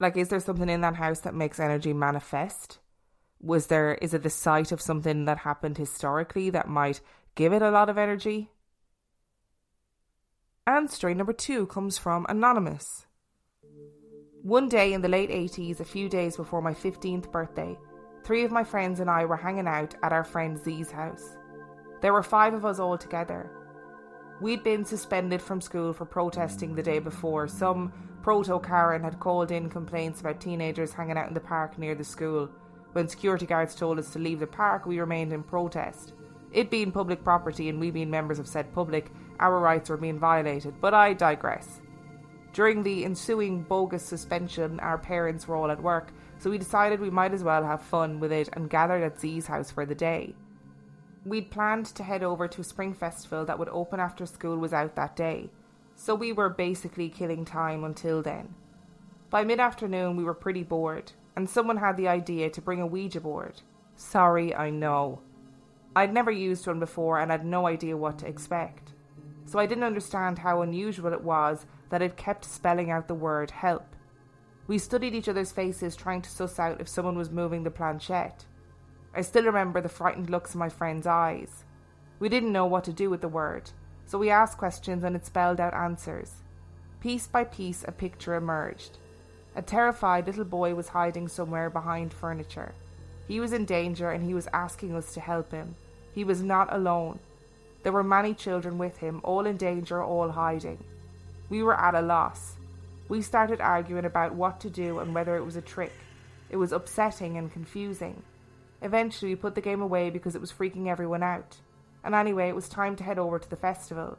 Like, 0.00 0.16
is 0.16 0.28
there 0.28 0.40
something 0.40 0.68
in 0.68 0.80
that 0.82 0.96
house 0.96 1.20
that 1.20 1.34
makes 1.34 1.58
energy 1.58 1.92
manifest? 1.92 2.78
Was 3.40 3.66
there, 3.66 3.94
is 3.94 4.14
it 4.14 4.22
the 4.22 4.30
site 4.30 4.72
of 4.72 4.80
something 4.80 5.24
that 5.24 5.38
happened 5.38 5.78
historically 5.78 6.50
that 6.50 6.68
might 6.68 7.00
give 7.34 7.52
it 7.52 7.62
a 7.62 7.70
lot 7.70 7.88
of 7.88 7.98
energy? 7.98 8.50
And 10.66 10.90
story 10.90 11.14
number 11.14 11.32
two 11.32 11.66
comes 11.66 11.98
from 11.98 12.26
Anonymous. 12.28 13.06
One 14.42 14.68
day 14.68 14.92
in 14.92 15.02
the 15.02 15.08
late 15.08 15.30
80s, 15.30 15.80
a 15.80 15.84
few 15.84 16.08
days 16.08 16.36
before 16.36 16.62
my 16.62 16.74
15th 16.74 17.32
birthday, 17.32 17.76
three 18.22 18.44
of 18.44 18.52
my 18.52 18.62
friends 18.62 19.00
and 19.00 19.10
I 19.10 19.24
were 19.24 19.36
hanging 19.36 19.66
out 19.66 19.94
at 20.02 20.12
our 20.12 20.24
friend 20.24 20.58
Z's 20.62 20.90
house. 20.90 21.36
There 22.02 22.12
were 22.12 22.22
five 22.22 22.54
of 22.54 22.64
us 22.64 22.78
all 22.78 22.96
together. 22.96 23.50
We'd 24.40 24.62
been 24.62 24.84
suspended 24.84 25.42
from 25.42 25.60
school 25.60 25.92
for 25.92 26.04
protesting 26.04 26.76
the 26.76 26.82
day 26.82 27.00
before. 27.00 27.48
Some 27.48 27.92
proto 28.22 28.60
Karen 28.60 29.02
had 29.02 29.18
called 29.18 29.50
in 29.50 29.68
complaints 29.68 30.20
about 30.20 30.40
teenagers 30.40 30.92
hanging 30.92 31.18
out 31.18 31.26
in 31.26 31.34
the 31.34 31.40
park 31.40 31.76
near 31.76 31.96
the 31.96 32.04
school. 32.04 32.48
When 32.92 33.08
security 33.08 33.46
guards 33.46 33.74
told 33.74 33.98
us 33.98 34.10
to 34.10 34.20
leave 34.20 34.38
the 34.38 34.46
park, 34.46 34.86
we 34.86 35.00
remained 35.00 35.32
in 35.32 35.42
protest. 35.42 36.12
It 36.52 36.70
being 36.70 36.92
public 36.92 37.24
property 37.24 37.68
and 37.68 37.80
we 37.80 37.90
being 37.90 38.10
members 38.10 38.38
of 38.38 38.46
said 38.46 38.72
public, 38.72 39.10
our 39.40 39.58
rights 39.58 39.90
were 39.90 39.96
being 39.96 40.20
violated, 40.20 40.80
but 40.80 40.94
I 40.94 41.14
digress. 41.14 41.80
During 42.52 42.84
the 42.84 43.04
ensuing 43.04 43.62
bogus 43.62 44.04
suspension, 44.04 44.78
our 44.80 44.98
parents 44.98 45.48
were 45.48 45.56
all 45.56 45.70
at 45.70 45.82
work, 45.82 46.12
so 46.38 46.48
we 46.48 46.58
decided 46.58 47.00
we 47.00 47.10
might 47.10 47.34
as 47.34 47.42
well 47.42 47.64
have 47.64 47.82
fun 47.82 48.20
with 48.20 48.30
it 48.30 48.48
and 48.52 48.70
gathered 48.70 49.02
at 49.02 49.18
Z's 49.18 49.48
house 49.48 49.72
for 49.72 49.84
the 49.84 49.96
day. 49.96 50.36
We'd 51.24 51.50
planned 51.50 51.86
to 51.86 52.02
head 52.02 52.22
over 52.22 52.48
to 52.48 52.60
a 52.60 52.64
spring 52.64 52.94
festival 52.94 53.44
that 53.44 53.58
would 53.58 53.68
open 53.68 54.00
after 54.00 54.26
school 54.26 54.56
was 54.56 54.72
out 54.72 54.96
that 54.96 55.16
day, 55.16 55.50
so 55.94 56.14
we 56.14 56.32
were 56.32 56.48
basically 56.48 57.08
killing 57.08 57.44
time 57.44 57.84
until 57.84 58.22
then. 58.22 58.54
By 59.30 59.44
mid 59.44 59.60
afternoon, 59.60 60.16
we 60.16 60.24
were 60.24 60.34
pretty 60.34 60.62
bored, 60.62 61.12
and 61.36 61.48
someone 61.48 61.78
had 61.78 61.96
the 61.96 62.08
idea 62.08 62.50
to 62.50 62.62
bring 62.62 62.80
a 62.80 62.86
Ouija 62.86 63.20
board. 63.20 63.62
Sorry, 63.96 64.54
I 64.54 64.70
know. 64.70 65.20
I'd 65.94 66.14
never 66.14 66.30
used 66.30 66.66
one 66.66 66.78
before 66.78 67.18
and 67.18 67.30
had 67.30 67.44
no 67.44 67.66
idea 67.66 67.96
what 67.96 68.18
to 68.20 68.28
expect 68.28 68.92
so 69.48 69.58
I 69.58 69.64
didn't 69.64 69.84
understand 69.84 70.38
how 70.38 70.60
unusual 70.60 71.12
it 71.12 71.24
was 71.24 71.64
that 71.88 72.02
it 72.02 72.18
kept 72.18 72.44
spelling 72.44 72.90
out 72.90 73.08
the 73.08 73.14
word 73.14 73.50
help. 73.50 73.96
We 74.66 74.76
studied 74.76 75.14
each 75.14 75.28
other's 75.28 75.52
faces, 75.52 75.96
trying 75.96 76.20
to 76.20 76.30
suss 76.30 76.58
out 76.58 76.82
if 76.82 76.88
someone 76.88 77.16
was 77.16 77.30
moving 77.30 77.64
the 77.64 77.70
planchette. 77.70 78.44
I 79.14 79.22
still 79.22 79.44
remember 79.44 79.80
the 79.80 79.88
frightened 79.88 80.30
looks 80.30 80.54
in 80.54 80.58
my 80.58 80.68
friend's 80.68 81.06
eyes. 81.06 81.64
We 82.18 82.28
didn't 82.28 82.52
know 82.52 82.66
what 82.66 82.84
to 82.84 82.92
do 82.92 83.10
with 83.10 83.20
the 83.20 83.28
word, 83.28 83.70
so 84.06 84.18
we 84.18 84.30
asked 84.30 84.58
questions 84.58 85.04
and 85.04 85.14
it 85.16 85.26
spelled 85.26 85.60
out 85.60 85.74
answers. 85.74 86.42
Piece 87.00 87.26
by 87.26 87.44
piece, 87.44 87.84
a 87.86 87.92
picture 87.92 88.34
emerged. 88.34 88.98
A 89.54 89.62
terrified 89.62 90.26
little 90.26 90.44
boy 90.44 90.74
was 90.74 90.88
hiding 90.88 91.28
somewhere 91.28 91.70
behind 91.70 92.12
furniture. 92.12 92.74
He 93.26 93.40
was 93.40 93.52
in 93.52 93.64
danger 93.64 94.10
and 94.10 94.24
he 94.24 94.34
was 94.34 94.48
asking 94.52 94.94
us 94.94 95.14
to 95.14 95.20
help 95.20 95.52
him. 95.52 95.74
He 96.14 96.24
was 96.24 96.42
not 96.42 96.72
alone. 96.72 97.18
There 97.82 97.92
were 97.92 98.02
many 98.02 98.34
children 98.34 98.78
with 98.78 98.98
him, 98.98 99.20
all 99.22 99.46
in 99.46 99.56
danger, 99.56 100.02
all 100.02 100.30
hiding. 100.30 100.82
We 101.48 101.62
were 101.62 101.78
at 101.78 101.94
a 101.94 102.00
loss. 102.00 102.56
We 103.08 103.22
started 103.22 103.60
arguing 103.60 104.04
about 104.04 104.34
what 104.34 104.60
to 104.60 104.70
do 104.70 104.98
and 104.98 105.14
whether 105.14 105.36
it 105.36 105.44
was 105.44 105.56
a 105.56 105.62
trick. 105.62 105.92
It 106.50 106.56
was 106.56 106.72
upsetting 106.72 107.36
and 107.36 107.52
confusing. 107.52 108.22
Eventually, 108.80 109.32
we 109.32 109.36
put 109.36 109.54
the 109.54 109.60
game 109.60 109.82
away 109.82 110.10
because 110.10 110.34
it 110.34 110.40
was 110.40 110.52
freaking 110.52 110.86
everyone 110.86 111.22
out. 111.22 111.56
And 112.04 112.14
anyway, 112.14 112.48
it 112.48 112.54
was 112.54 112.68
time 112.68 112.96
to 112.96 113.04
head 113.04 113.18
over 113.18 113.38
to 113.38 113.50
the 113.50 113.56
festival. 113.56 114.18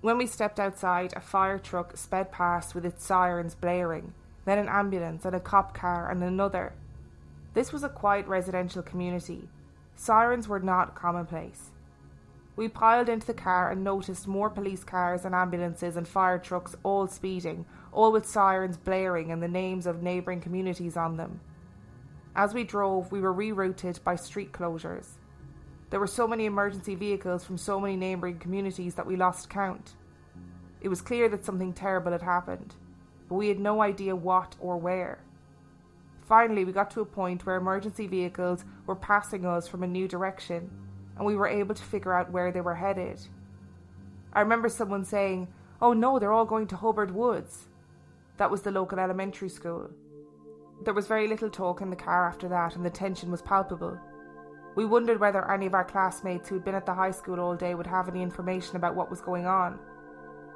When 0.00 0.18
we 0.18 0.26
stepped 0.26 0.60
outside, 0.60 1.12
a 1.14 1.20
fire 1.20 1.58
truck 1.58 1.96
sped 1.96 2.32
past 2.32 2.74
with 2.74 2.86
its 2.86 3.04
sirens 3.04 3.54
blaring, 3.54 4.14
then 4.44 4.58
an 4.58 4.68
ambulance 4.68 5.24
and 5.24 5.34
a 5.34 5.40
cop 5.40 5.74
car 5.74 6.10
and 6.10 6.22
another. 6.22 6.72
This 7.54 7.72
was 7.72 7.82
a 7.82 7.88
quiet 7.88 8.26
residential 8.26 8.82
community. 8.82 9.48
Sirens 9.94 10.46
were 10.46 10.60
not 10.60 10.94
commonplace. 10.94 11.70
We 12.54 12.68
piled 12.68 13.08
into 13.08 13.26
the 13.26 13.34
car 13.34 13.70
and 13.70 13.84
noticed 13.84 14.26
more 14.26 14.48
police 14.48 14.84
cars 14.84 15.24
and 15.24 15.34
ambulances 15.34 15.96
and 15.96 16.08
fire 16.08 16.38
trucks 16.38 16.74
all 16.82 17.06
speeding, 17.06 17.66
all 17.92 18.12
with 18.12 18.26
sirens 18.26 18.78
blaring 18.78 19.30
and 19.30 19.42
the 19.42 19.48
names 19.48 19.86
of 19.86 20.02
neighbouring 20.02 20.40
communities 20.40 20.96
on 20.96 21.16
them. 21.16 21.40
As 22.36 22.52
we 22.52 22.64
drove, 22.64 23.10
we 23.10 23.22
were 23.22 23.32
rerouted 23.32 24.04
by 24.04 24.14
street 24.14 24.52
closures. 24.52 25.12
There 25.88 25.98
were 25.98 26.06
so 26.06 26.28
many 26.28 26.44
emergency 26.44 26.94
vehicles 26.94 27.44
from 27.44 27.56
so 27.56 27.80
many 27.80 27.96
neighbouring 27.96 28.38
communities 28.38 28.94
that 28.96 29.06
we 29.06 29.16
lost 29.16 29.48
count. 29.48 29.94
It 30.82 30.88
was 30.90 31.00
clear 31.00 31.30
that 31.30 31.46
something 31.46 31.72
terrible 31.72 32.12
had 32.12 32.20
happened, 32.20 32.74
but 33.26 33.36
we 33.36 33.48
had 33.48 33.58
no 33.58 33.80
idea 33.80 34.14
what 34.14 34.54
or 34.60 34.76
where. 34.76 35.20
Finally, 36.28 36.66
we 36.66 36.72
got 36.72 36.90
to 36.90 37.00
a 37.00 37.06
point 37.06 37.46
where 37.46 37.56
emergency 37.56 38.06
vehicles 38.06 38.66
were 38.84 38.94
passing 38.94 39.46
us 39.46 39.66
from 39.66 39.82
a 39.82 39.86
new 39.86 40.06
direction, 40.06 40.70
and 41.16 41.24
we 41.24 41.36
were 41.36 41.48
able 41.48 41.74
to 41.74 41.82
figure 41.82 42.12
out 42.12 42.32
where 42.32 42.52
they 42.52 42.60
were 42.60 42.74
headed. 42.74 43.18
I 44.34 44.40
remember 44.40 44.68
someone 44.68 45.06
saying, 45.06 45.48
Oh 45.80 45.94
no, 45.94 46.18
they're 46.18 46.32
all 46.32 46.44
going 46.44 46.66
to 46.66 46.76
Hubbard 46.76 47.14
Woods. 47.14 47.68
That 48.36 48.50
was 48.50 48.60
the 48.60 48.70
local 48.70 48.98
elementary 48.98 49.48
school. 49.48 49.88
There 50.84 50.94
was 50.94 51.06
very 51.06 51.26
little 51.26 51.50
talk 51.50 51.80
in 51.80 51.90
the 51.90 51.96
car 51.96 52.28
after 52.28 52.48
that, 52.48 52.76
and 52.76 52.84
the 52.84 52.90
tension 52.90 53.30
was 53.30 53.42
palpable. 53.42 53.98
We 54.76 54.84
wondered 54.84 55.18
whether 55.18 55.50
any 55.50 55.66
of 55.66 55.74
our 55.74 55.84
classmates 55.84 56.48
who'd 56.48 56.64
been 56.64 56.74
at 56.74 56.84
the 56.84 56.94
high 56.94 57.10
school 57.10 57.40
all 57.40 57.56
day 57.56 57.74
would 57.74 57.86
have 57.86 58.08
any 58.08 58.22
information 58.22 58.76
about 58.76 58.94
what 58.94 59.10
was 59.10 59.20
going 59.20 59.46
on. 59.46 59.78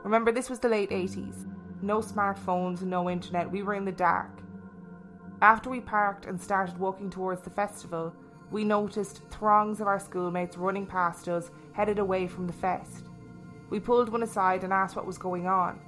Remember, 0.05 0.31
this 0.31 0.51
was 0.51 0.59
the 0.59 0.69
late 0.69 0.91
80s. 0.91 1.47
No 1.83 2.01
smartphones, 2.01 2.83
no 2.83 3.09
internet, 3.09 3.51
we 3.51 3.63
were 3.63 3.75
in 3.75 3.87
the 3.87 3.93
dark. 3.93 4.43
After 5.41 5.71
we 5.71 5.81
parked 5.81 6.27
and 6.27 6.41
started 6.41 6.77
walking 6.79 7.09
towards 7.09 7.41
the 7.41 7.51
festival, 7.51 8.15
we 8.51 8.63
noticed 8.63 9.23
throngs 9.31 9.81
of 9.81 9.87
our 9.87 9.99
schoolmates 9.99 10.59
running 10.59 10.85
past 10.85 11.29
us, 11.29 11.51
headed 11.73 11.99
away 11.99 12.27
from 12.27 12.47
the 12.47 12.53
fest. 12.53 13.07
We 13.71 13.81
pulled 13.81 14.11
one 14.11 14.23
aside 14.23 14.65
and 14.65 14.73
asked 14.73 14.97
what 14.97 15.07
was 15.07 15.17
going 15.17 15.47
on. 15.47 15.81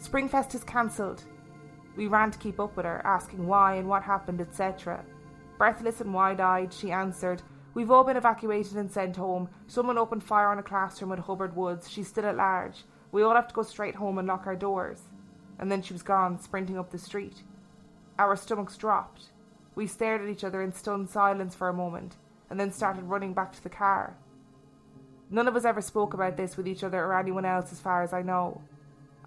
Springfest 0.00 0.54
is 0.54 0.62
cancelled. 0.62 1.24
We 1.98 2.06
ran 2.06 2.30
to 2.30 2.38
keep 2.38 2.60
up 2.60 2.76
with 2.76 2.86
her, 2.86 3.02
asking 3.04 3.44
why 3.44 3.74
and 3.74 3.88
what 3.88 4.04
happened, 4.04 4.40
etc. 4.40 5.04
Breathless 5.58 6.00
and 6.00 6.14
wide 6.14 6.38
eyed, 6.38 6.72
she 6.72 6.92
answered, 6.92 7.42
We've 7.74 7.90
all 7.90 8.04
been 8.04 8.16
evacuated 8.16 8.76
and 8.76 8.88
sent 8.88 9.16
home. 9.16 9.48
Someone 9.66 9.98
opened 9.98 10.22
fire 10.22 10.46
on 10.46 10.60
a 10.60 10.62
classroom 10.62 11.10
at 11.10 11.18
Hubbard 11.18 11.56
Woods. 11.56 11.90
She's 11.90 12.06
still 12.06 12.26
at 12.26 12.36
large. 12.36 12.84
We 13.10 13.24
all 13.24 13.34
have 13.34 13.48
to 13.48 13.54
go 13.54 13.64
straight 13.64 13.96
home 13.96 14.16
and 14.16 14.28
lock 14.28 14.46
our 14.46 14.54
doors. 14.54 15.00
And 15.58 15.72
then 15.72 15.82
she 15.82 15.92
was 15.92 16.04
gone, 16.04 16.40
sprinting 16.40 16.78
up 16.78 16.92
the 16.92 16.98
street. 16.98 17.42
Our 18.16 18.36
stomachs 18.36 18.76
dropped. 18.76 19.32
We 19.74 19.88
stared 19.88 20.20
at 20.20 20.28
each 20.28 20.44
other 20.44 20.62
in 20.62 20.72
stunned 20.72 21.10
silence 21.10 21.56
for 21.56 21.68
a 21.68 21.72
moment, 21.72 22.14
and 22.48 22.60
then 22.60 22.70
started 22.70 23.06
running 23.06 23.34
back 23.34 23.52
to 23.54 23.62
the 23.62 23.70
car. 23.70 24.16
None 25.30 25.48
of 25.48 25.56
us 25.56 25.64
ever 25.64 25.80
spoke 25.80 26.14
about 26.14 26.36
this 26.36 26.56
with 26.56 26.68
each 26.68 26.84
other 26.84 27.04
or 27.04 27.18
anyone 27.18 27.44
else, 27.44 27.72
as 27.72 27.80
far 27.80 28.04
as 28.04 28.12
I 28.12 28.22
know. 28.22 28.62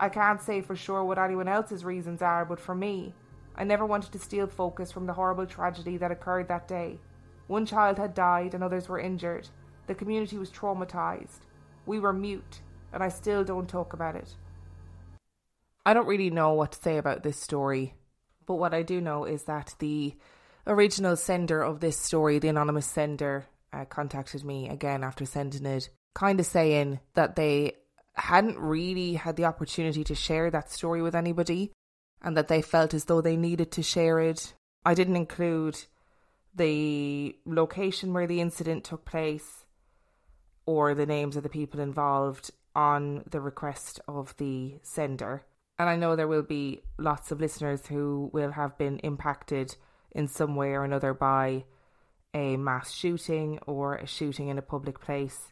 I 0.02 0.10
can't 0.10 0.42
say 0.42 0.62
for 0.62 0.76
sure 0.76 1.04
what 1.04 1.20
anyone 1.20 1.48
else's 1.48 1.86
reasons 1.86 2.24
are, 2.24 2.44
but 2.44 2.60
for 2.60 2.74
me, 2.74 3.14
I 3.56 3.64
never 3.64 3.86
wanted 3.86 4.12
to 4.14 4.20
steal 4.20 4.48
focus 4.48 4.92
from 4.92 5.06
the 5.06 5.14
horrible 5.14 5.46
tragedy 5.46 5.96
that 5.98 6.10
occurred 6.10 6.48
that 6.48 6.68
day. 6.68 7.00
One 7.46 7.68
child 7.68 8.00
had 8.00 8.16
died 8.16 8.56
and 8.56 8.64
others 8.64 8.90
were 8.90 9.00
injured. 9.00 9.48
The 9.86 9.94
community 9.94 10.40
was 10.40 10.50
traumatized. 10.50 11.42
We 11.86 12.00
were 12.00 12.14
mute, 12.14 12.62
and 12.92 13.04
I 13.04 13.10
still 13.10 13.44
don't 13.44 13.70
talk 13.70 13.94
about 13.94 14.16
it. 14.16 14.36
I 15.86 15.94
don't 15.94 16.08
really 16.08 16.32
know 16.32 16.54
what 16.54 16.72
to 16.72 16.82
say 16.82 16.98
about 16.98 17.22
this 17.22 17.40
story. 17.40 17.94
But 18.48 18.56
what 18.56 18.74
I 18.74 18.82
do 18.82 19.02
know 19.02 19.26
is 19.26 19.44
that 19.44 19.76
the 19.78 20.16
original 20.66 21.16
sender 21.16 21.62
of 21.62 21.80
this 21.80 22.00
story, 22.00 22.40
the 22.40 22.48
anonymous 22.48 22.88
sender, 22.88 23.46
uh, 23.72 23.86
contacted 23.86 24.44
me 24.44 24.68
again 24.68 25.04
after 25.04 25.26
sending 25.26 25.68
it, 25.68 25.90
kind 26.16 26.40
of 26.40 26.48
saying 26.48 27.00
that 27.14 27.36
they 27.36 27.74
hadn't 28.16 28.60
really 28.60 29.14
had 29.14 29.36
the 29.36 29.46
opportunity 29.46 30.04
to 30.04 30.16
share 30.16 30.52
that 30.52 30.72
story 30.72 31.02
with 31.02 31.16
anybody 31.16 31.72
and 32.22 32.38
that 32.38 32.48
they 32.48 32.62
felt 32.62 32.94
as 32.94 33.06
though 33.06 33.22
they 33.22 33.38
needed 33.38 33.72
to 33.72 33.84
share 33.84 34.20
it. 34.20 34.54
I 34.86 34.94
didn't 34.94 35.16
include 35.16 35.86
the 36.54 37.36
location 37.46 38.14
where 38.14 38.28
the 38.28 38.42
incident 38.42 38.84
took 38.84 39.06
place 39.06 39.66
or 40.66 40.94
the 40.94 41.06
names 41.06 41.36
of 41.36 41.44
the 41.44 41.50
people 41.50 41.80
involved 41.80 42.52
on 42.76 43.24
the 43.30 43.42
request 43.42 44.00
of 44.08 44.36
the 44.38 44.76
sender. 44.84 45.44
And 45.80 45.90
I 45.90 45.96
know 45.96 46.16
there 46.16 46.28
will 46.28 46.44
be 46.44 46.82
lots 46.98 47.32
of 47.32 47.40
listeners 47.40 47.88
who 47.88 48.30
will 48.34 48.52
have 48.52 48.78
been 48.78 49.00
impacted 49.00 49.76
in 50.12 50.28
some 50.28 50.56
way 50.56 50.74
or 50.74 50.84
another 50.84 51.14
by 51.14 51.64
a 52.34 52.58
mass 52.58 52.92
shooting 52.92 53.60
or 53.66 53.96
a 53.96 54.06
shooting 54.06 54.50
in 54.50 54.58
a 54.58 54.62
public 54.62 55.00
place. 55.00 55.52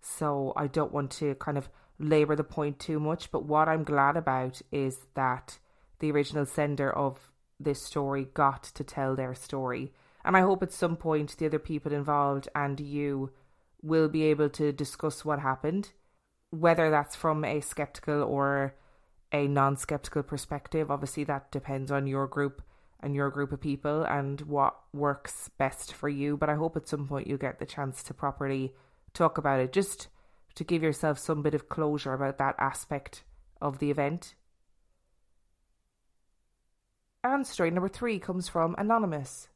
So 0.00 0.52
I 0.56 0.68
don't 0.68 0.92
want 0.92 1.10
to 1.12 1.34
kind 1.34 1.58
of 1.58 1.68
labour 1.98 2.36
the 2.36 2.44
point 2.44 2.78
too 2.78 3.00
much. 3.00 3.30
But 3.30 3.44
what 3.44 3.68
I'm 3.68 3.84
glad 3.84 4.16
about 4.16 4.62
is 4.70 4.98
that 5.14 5.58
the 6.00 6.10
original 6.10 6.46
sender 6.46 6.90
of 6.90 7.30
this 7.58 7.82
story 7.82 8.28
got 8.34 8.62
to 8.64 8.84
tell 8.84 9.16
their 9.16 9.34
story. 9.34 9.92
And 10.24 10.36
I 10.36 10.40
hope 10.40 10.62
at 10.62 10.72
some 10.72 10.96
point 10.96 11.36
the 11.36 11.46
other 11.46 11.58
people 11.58 11.92
involved 11.92 12.48
and 12.54 12.78
you 12.78 13.30
will 13.82 14.08
be 14.08 14.24
able 14.24 14.48
to 14.50 14.72
discuss 14.72 15.24
what 15.24 15.40
happened, 15.40 15.92
whether 16.50 16.90
that's 16.90 17.16
from 17.16 17.44
a 17.44 17.60
skeptical 17.60 18.22
or 18.22 18.74
a 19.32 19.46
non 19.46 19.76
skeptical 19.76 20.22
perspective. 20.22 20.90
Obviously, 20.90 21.24
that 21.24 21.50
depends 21.50 21.90
on 21.90 22.06
your 22.06 22.26
group 22.26 22.62
and 23.00 23.14
your 23.14 23.30
group 23.30 23.52
of 23.52 23.60
people 23.60 24.02
and 24.02 24.40
what 24.42 24.74
works 24.92 25.50
best 25.58 25.92
for 25.92 26.08
you. 26.08 26.36
But 26.36 26.48
I 26.48 26.54
hope 26.54 26.76
at 26.76 26.88
some 26.88 27.06
point 27.06 27.28
you 27.28 27.38
get 27.38 27.58
the 27.58 27.66
chance 27.66 28.02
to 28.04 28.14
properly 28.14 28.74
talk 29.14 29.38
about 29.38 29.60
it, 29.60 29.72
just 29.72 30.08
to 30.58 30.64
give 30.64 30.82
yourself 30.82 31.18
some 31.18 31.40
bit 31.40 31.54
of 31.54 31.68
closure 31.68 32.12
about 32.12 32.38
that 32.38 32.56
aspect 32.58 33.22
of 33.60 33.78
the 33.78 33.90
event. 33.90 34.34
And 37.22 37.46
story 37.46 37.70
number 37.70 37.88
three 37.88 38.18
comes 38.18 38.48
from 38.48 38.74
Anonymous. 38.76 39.48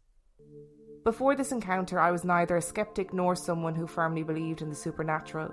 Before 1.05 1.35
this 1.35 1.51
encounter, 1.51 1.99
I 1.99 2.13
was 2.13 2.25
neither 2.25 2.57
a 2.57 2.63
skeptic 2.63 3.13
nor 3.13 3.35
someone 3.35 3.75
who 3.75 3.87
firmly 3.89 4.23
believed 4.23 4.63
in 4.63 4.69
the 4.69 4.77
supernatural. 4.77 5.53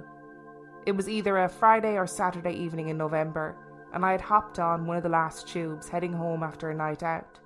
It 0.86 0.92
was 0.92 1.10
either 1.10 1.40
a 1.40 1.50
Friday 1.50 1.98
or 1.98 2.06
Saturday 2.06 2.54
evening 2.54 2.90
in 2.90 2.98
November 2.98 3.58
and 3.94 4.06
I 4.06 4.12
had 4.12 4.22
hopped 4.22 4.60
on 4.60 4.86
one 4.86 4.98
of 4.98 5.04
the 5.04 5.10
last 5.10 5.48
tubes 5.48 5.90
heading 5.90 6.14
home 6.14 6.44
after 6.44 6.70
a 6.70 6.76
night 6.76 7.04
out. 7.04 7.40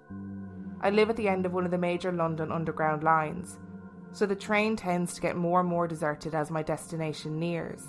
I 0.81 0.89
live 0.89 1.09
at 1.09 1.15
the 1.15 1.29
end 1.29 1.45
of 1.45 1.53
one 1.53 1.63
of 1.63 1.71
the 1.71 1.77
major 1.77 2.11
London 2.11 2.51
underground 2.51 3.03
lines, 3.03 3.57
so 4.13 4.25
the 4.25 4.35
train 4.35 4.75
tends 4.75 5.13
to 5.13 5.21
get 5.21 5.35
more 5.35 5.59
and 5.59 5.67
more 5.67 5.87
deserted 5.87 6.35
as 6.35 6.51
my 6.51 6.61
destination 6.61 7.39
nears. 7.39 7.87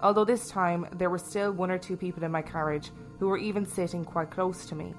Although 0.00 0.24
this 0.24 0.48
time 0.48 0.86
there 0.96 1.10
were 1.10 1.18
still 1.18 1.52
one 1.52 1.70
or 1.70 1.78
two 1.78 1.96
people 1.96 2.24
in 2.24 2.32
my 2.32 2.42
carriage 2.42 2.90
who 3.18 3.28
were 3.28 3.36
even 3.36 3.66
sitting 3.66 4.04
quite 4.04 4.30
close 4.30 4.64
to 4.66 4.74
me. 4.74 4.94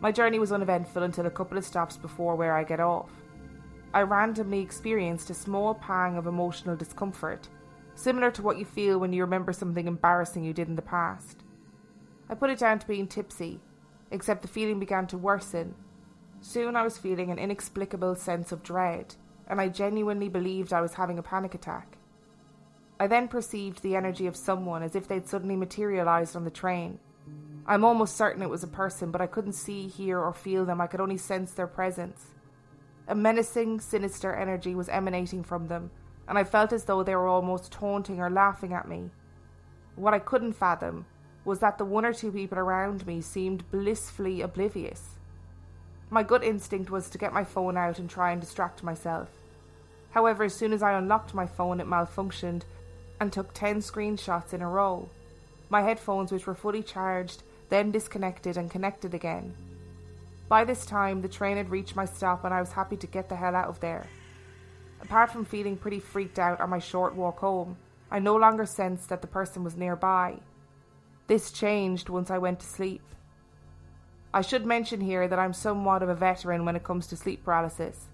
My 0.00 0.10
journey 0.10 0.40
was 0.40 0.52
uneventful 0.52 1.04
until 1.04 1.26
a 1.26 1.30
couple 1.30 1.56
of 1.56 1.64
stops 1.64 1.96
before 1.96 2.34
where 2.34 2.54
I 2.54 2.64
get 2.64 2.80
off. 2.80 3.10
I 3.94 4.02
randomly 4.02 4.58
experienced 4.58 5.30
a 5.30 5.34
small 5.34 5.74
pang 5.74 6.16
of 6.16 6.26
emotional 6.26 6.74
discomfort, 6.74 7.48
similar 7.94 8.32
to 8.32 8.42
what 8.42 8.58
you 8.58 8.64
feel 8.64 8.98
when 8.98 9.12
you 9.12 9.22
remember 9.22 9.52
something 9.52 9.86
embarrassing 9.86 10.42
you 10.42 10.52
did 10.52 10.66
in 10.66 10.74
the 10.74 10.82
past. 10.82 11.44
I 12.28 12.34
put 12.34 12.50
it 12.50 12.58
down 12.58 12.80
to 12.80 12.86
being 12.88 13.06
tipsy, 13.06 13.60
except 14.10 14.42
the 14.42 14.48
feeling 14.48 14.80
began 14.80 15.06
to 15.06 15.16
worsen. 15.16 15.76
Soon 16.40 16.74
I 16.74 16.82
was 16.82 16.98
feeling 16.98 17.30
an 17.30 17.38
inexplicable 17.38 18.16
sense 18.16 18.50
of 18.50 18.64
dread, 18.64 19.14
and 19.48 19.60
I 19.60 19.68
genuinely 19.68 20.28
believed 20.28 20.72
I 20.72 20.80
was 20.80 20.94
having 20.94 21.18
a 21.18 21.22
panic 21.22 21.54
attack. 21.54 21.98
I 22.98 23.06
then 23.06 23.28
perceived 23.28 23.82
the 23.82 23.96
energy 23.96 24.26
of 24.26 24.36
someone 24.36 24.82
as 24.82 24.94
if 24.94 25.08
they'd 25.08 25.28
suddenly 25.28 25.56
materialized 25.56 26.36
on 26.36 26.44
the 26.44 26.50
train. 26.50 26.98
I'm 27.66 27.84
almost 27.84 28.16
certain 28.16 28.42
it 28.42 28.50
was 28.50 28.62
a 28.62 28.68
person, 28.68 29.10
but 29.10 29.20
I 29.20 29.26
couldn't 29.26 29.54
see, 29.54 29.88
hear, 29.88 30.20
or 30.20 30.32
feel 30.32 30.64
them. 30.64 30.80
I 30.80 30.86
could 30.86 31.00
only 31.00 31.16
sense 31.16 31.52
their 31.52 31.66
presence. 31.66 32.26
A 33.08 33.14
menacing, 33.14 33.80
sinister 33.80 34.34
energy 34.34 34.74
was 34.74 34.88
emanating 34.88 35.42
from 35.42 35.68
them, 35.68 35.90
and 36.28 36.38
I 36.38 36.44
felt 36.44 36.72
as 36.72 36.84
though 36.84 37.02
they 37.02 37.16
were 37.16 37.26
almost 37.26 37.72
taunting 37.72 38.20
or 38.20 38.30
laughing 38.30 38.72
at 38.72 38.88
me. 38.88 39.10
What 39.96 40.14
I 40.14 40.18
couldn't 40.18 40.54
fathom 40.54 41.06
was 41.44 41.58
that 41.60 41.78
the 41.78 41.84
one 41.84 42.04
or 42.04 42.12
two 42.12 42.32
people 42.32 42.58
around 42.58 43.06
me 43.06 43.20
seemed 43.20 43.70
blissfully 43.70 44.40
oblivious. 44.40 45.13
My 46.14 46.22
gut 46.22 46.44
instinct 46.44 46.92
was 46.92 47.10
to 47.10 47.18
get 47.18 47.32
my 47.32 47.42
phone 47.42 47.76
out 47.76 47.98
and 47.98 48.08
try 48.08 48.30
and 48.30 48.40
distract 48.40 48.84
myself. 48.84 49.28
However, 50.12 50.44
as 50.44 50.54
soon 50.54 50.72
as 50.72 50.80
I 50.80 50.92
unlocked 50.92 51.34
my 51.34 51.44
phone, 51.44 51.80
it 51.80 51.88
malfunctioned 51.88 52.62
and 53.18 53.32
took 53.32 53.52
10 53.52 53.80
screenshots 53.80 54.54
in 54.54 54.62
a 54.62 54.68
row. 54.68 55.08
My 55.70 55.82
headphones, 55.82 56.30
which 56.30 56.46
were 56.46 56.54
fully 56.54 56.84
charged, 56.84 57.42
then 57.68 57.90
disconnected 57.90 58.56
and 58.56 58.70
connected 58.70 59.12
again. 59.12 59.56
By 60.48 60.62
this 60.62 60.86
time, 60.86 61.20
the 61.20 61.26
train 61.26 61.56
had 61.56 61.72
reached 61.72 61.96
my 61.96 62.04
stop 62.04 62.44
and 62.44 62.54
I 62.54 62.60
was 62.60 62.70
happy 62.70 62.96
to 62.98 63.08
get 63.08 63.28
the 63.28 63.34
hell 63.34 63.56
out 63.56 63.66
of 63.66 63.80
there. 63.80 64.06
Apart 65.02 65.32
from 65.32 65.44
feeling 65.44 65.76
pretty 65.76 65.98
freaked 65.98 66.38
out 66.38 66.60
on 66.60 66.70
my 66.70 66.78
short 66.78 67.16
walk 67.16 67.40
home, 67.40 67.76
I 68.08 68.20
no 68.20 68.36
longer 68.36 68.66
sensed 68.66 69.08
that 69.08 69.20
the 69.20 69.26
person 69.26 69.64
was 69.64 69.76
nearby. 69.76 70.36
This 71.26 71.50
changed 71.50 72.08
once 72.08 72.30
I 72.30 72.38
went 72.38 72.60
to 72.60 72.66
sleep. 72.66 73.02
I 74.34 74.40
should 74.40 74.66
mention 74.66 75.00
here 75.00 75.28
that 75.28 75.38
I'm 75.38 75.52
somewhat 75.52 76.02
of 76.02 76.08
a 76.08 76.14
veteran 76.16 76.64
when 76.64 76.74
it 76.74 76.82
comes 76.82 77.06
to 77.06 77.16
sleep 77.16 77.44
paralysis. 77.44 78.08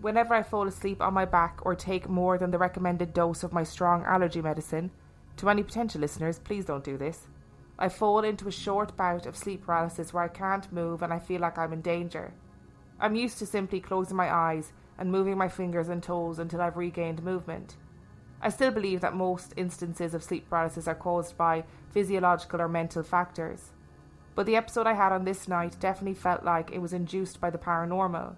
Whenever 0.00 0.34
I 0.34 0.42
fall 0.42 0.66
asleep 0.66 1.00
on 1.00 1.14
my 1.14 1.26
back 1.26 1.60
or 1.62 1.76
take 1.76 2.08
more 2.08 2.38
than 2.38 2.50
the 2.50 2.58
recommended 2.58 3.14
dose 3.14 3.44
of 3.44 3.52
my 3.52 3.62
strong 3.62 4.02
allergy 4.02 4.42
medicine, 4.42 4.90
to 5.36 5.48
any 5.48 5.62
potential 5.62 6.00
listeners, 6.00 6.40
please 6.40 6.64
don't 6.64 6.82
do 6.82 6.96
this. 6.96 7.28
I 7.78 7.88
fall 7.88 8.24
into 8.24 8.48
a 8.48 8.50
short 8.50 8.96
bout 8.96 9.26
of 9.26 9.36
sleep 9.36 9.64
paralysis 9.64 10.12
where 10.12 10.24
I 10.24 10.28
can't 10.28 10.72
move 10.72 11.02
and 11.02 11.12
I 11.12 11.20
feel 11.20 11.40
like 11.40 11.56
I'm 11.56 11.72
in 11.72 11.82
danger. 11.82 12.32
I'm 12.98 13.14
used 13.14 13.38
to 13.38 13.46
simply 13.46 13.78
closing 13.78 14.16
my 14.16 14.34
eyes 14.34 14.72
and 14.98 15.12
moving 15.12 15.38
my 15.38 15.46
fingers 15.46 15.88
and 15.88 16.02
toes 16.02 16.40
until 16.40 16.60
I've 16.60 16.76
regained 16.76 17.22
movement. 17.22 17.76
I 18.42 18.48
still 18.48 18.72
believe 18.72 19.02
that 19.02 19.14
most 19.14 19.54
instances 19.56 20.14
of 20.14 20.24
sleep 20.24 20.50
paralysis 20.50 20.88
are 20.88 20.96
caused 20.96 21.38
by 21.38 21.62
physiological 21.92 22.60
or 22.60 22.68
mental 22.68 23.04
factors. 23.04 23.70
But 24.38 24.46
the 24.46 24.54
episode 24.54 24.86
I 24.86 24.92
had 24.92 25.10
on 25.10 25.24
this 25.24 25.48
night 25.48 25.74
definitely 25.80 26.14
felt 26.14 26.44
like 26.44 26.70
it 26.70 26.78
was 26.78 26.92
induced 26.92 27.40
by 27.40 27.50
the 27.50 27.58
paranormal. 27.58 28.36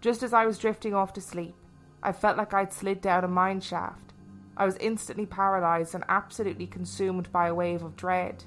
Just 0.00 0.24
as 0.24 0.34
I 0.34 0.44
was 0.44 0.58
drifting 0.58 0.92
off 0.92 1.12
to 1.12 1.20
sleep, 1.20 1.54
I 2.02 2.10
felt 2.10 2.36
like 2.36 2.52
I'd 2.52 2.72
slid 2.72 3.00
down 3.00 3.22
a 3.22 3.28
mine 3.28 3.60
shaft. 3.60 4.12
I 4.56 4.64
was 4.64 4.76
instantly 4.78 5.24
paralysed 5.24 5.94
and 5.94 6.02
absolutely 6.08 6.66
consumed 6.66 7.30
by 7.30 7.46
a 7.46 7.54
wave 7.54 7.84
of 7.84 7.94
dread. 7.94 8.42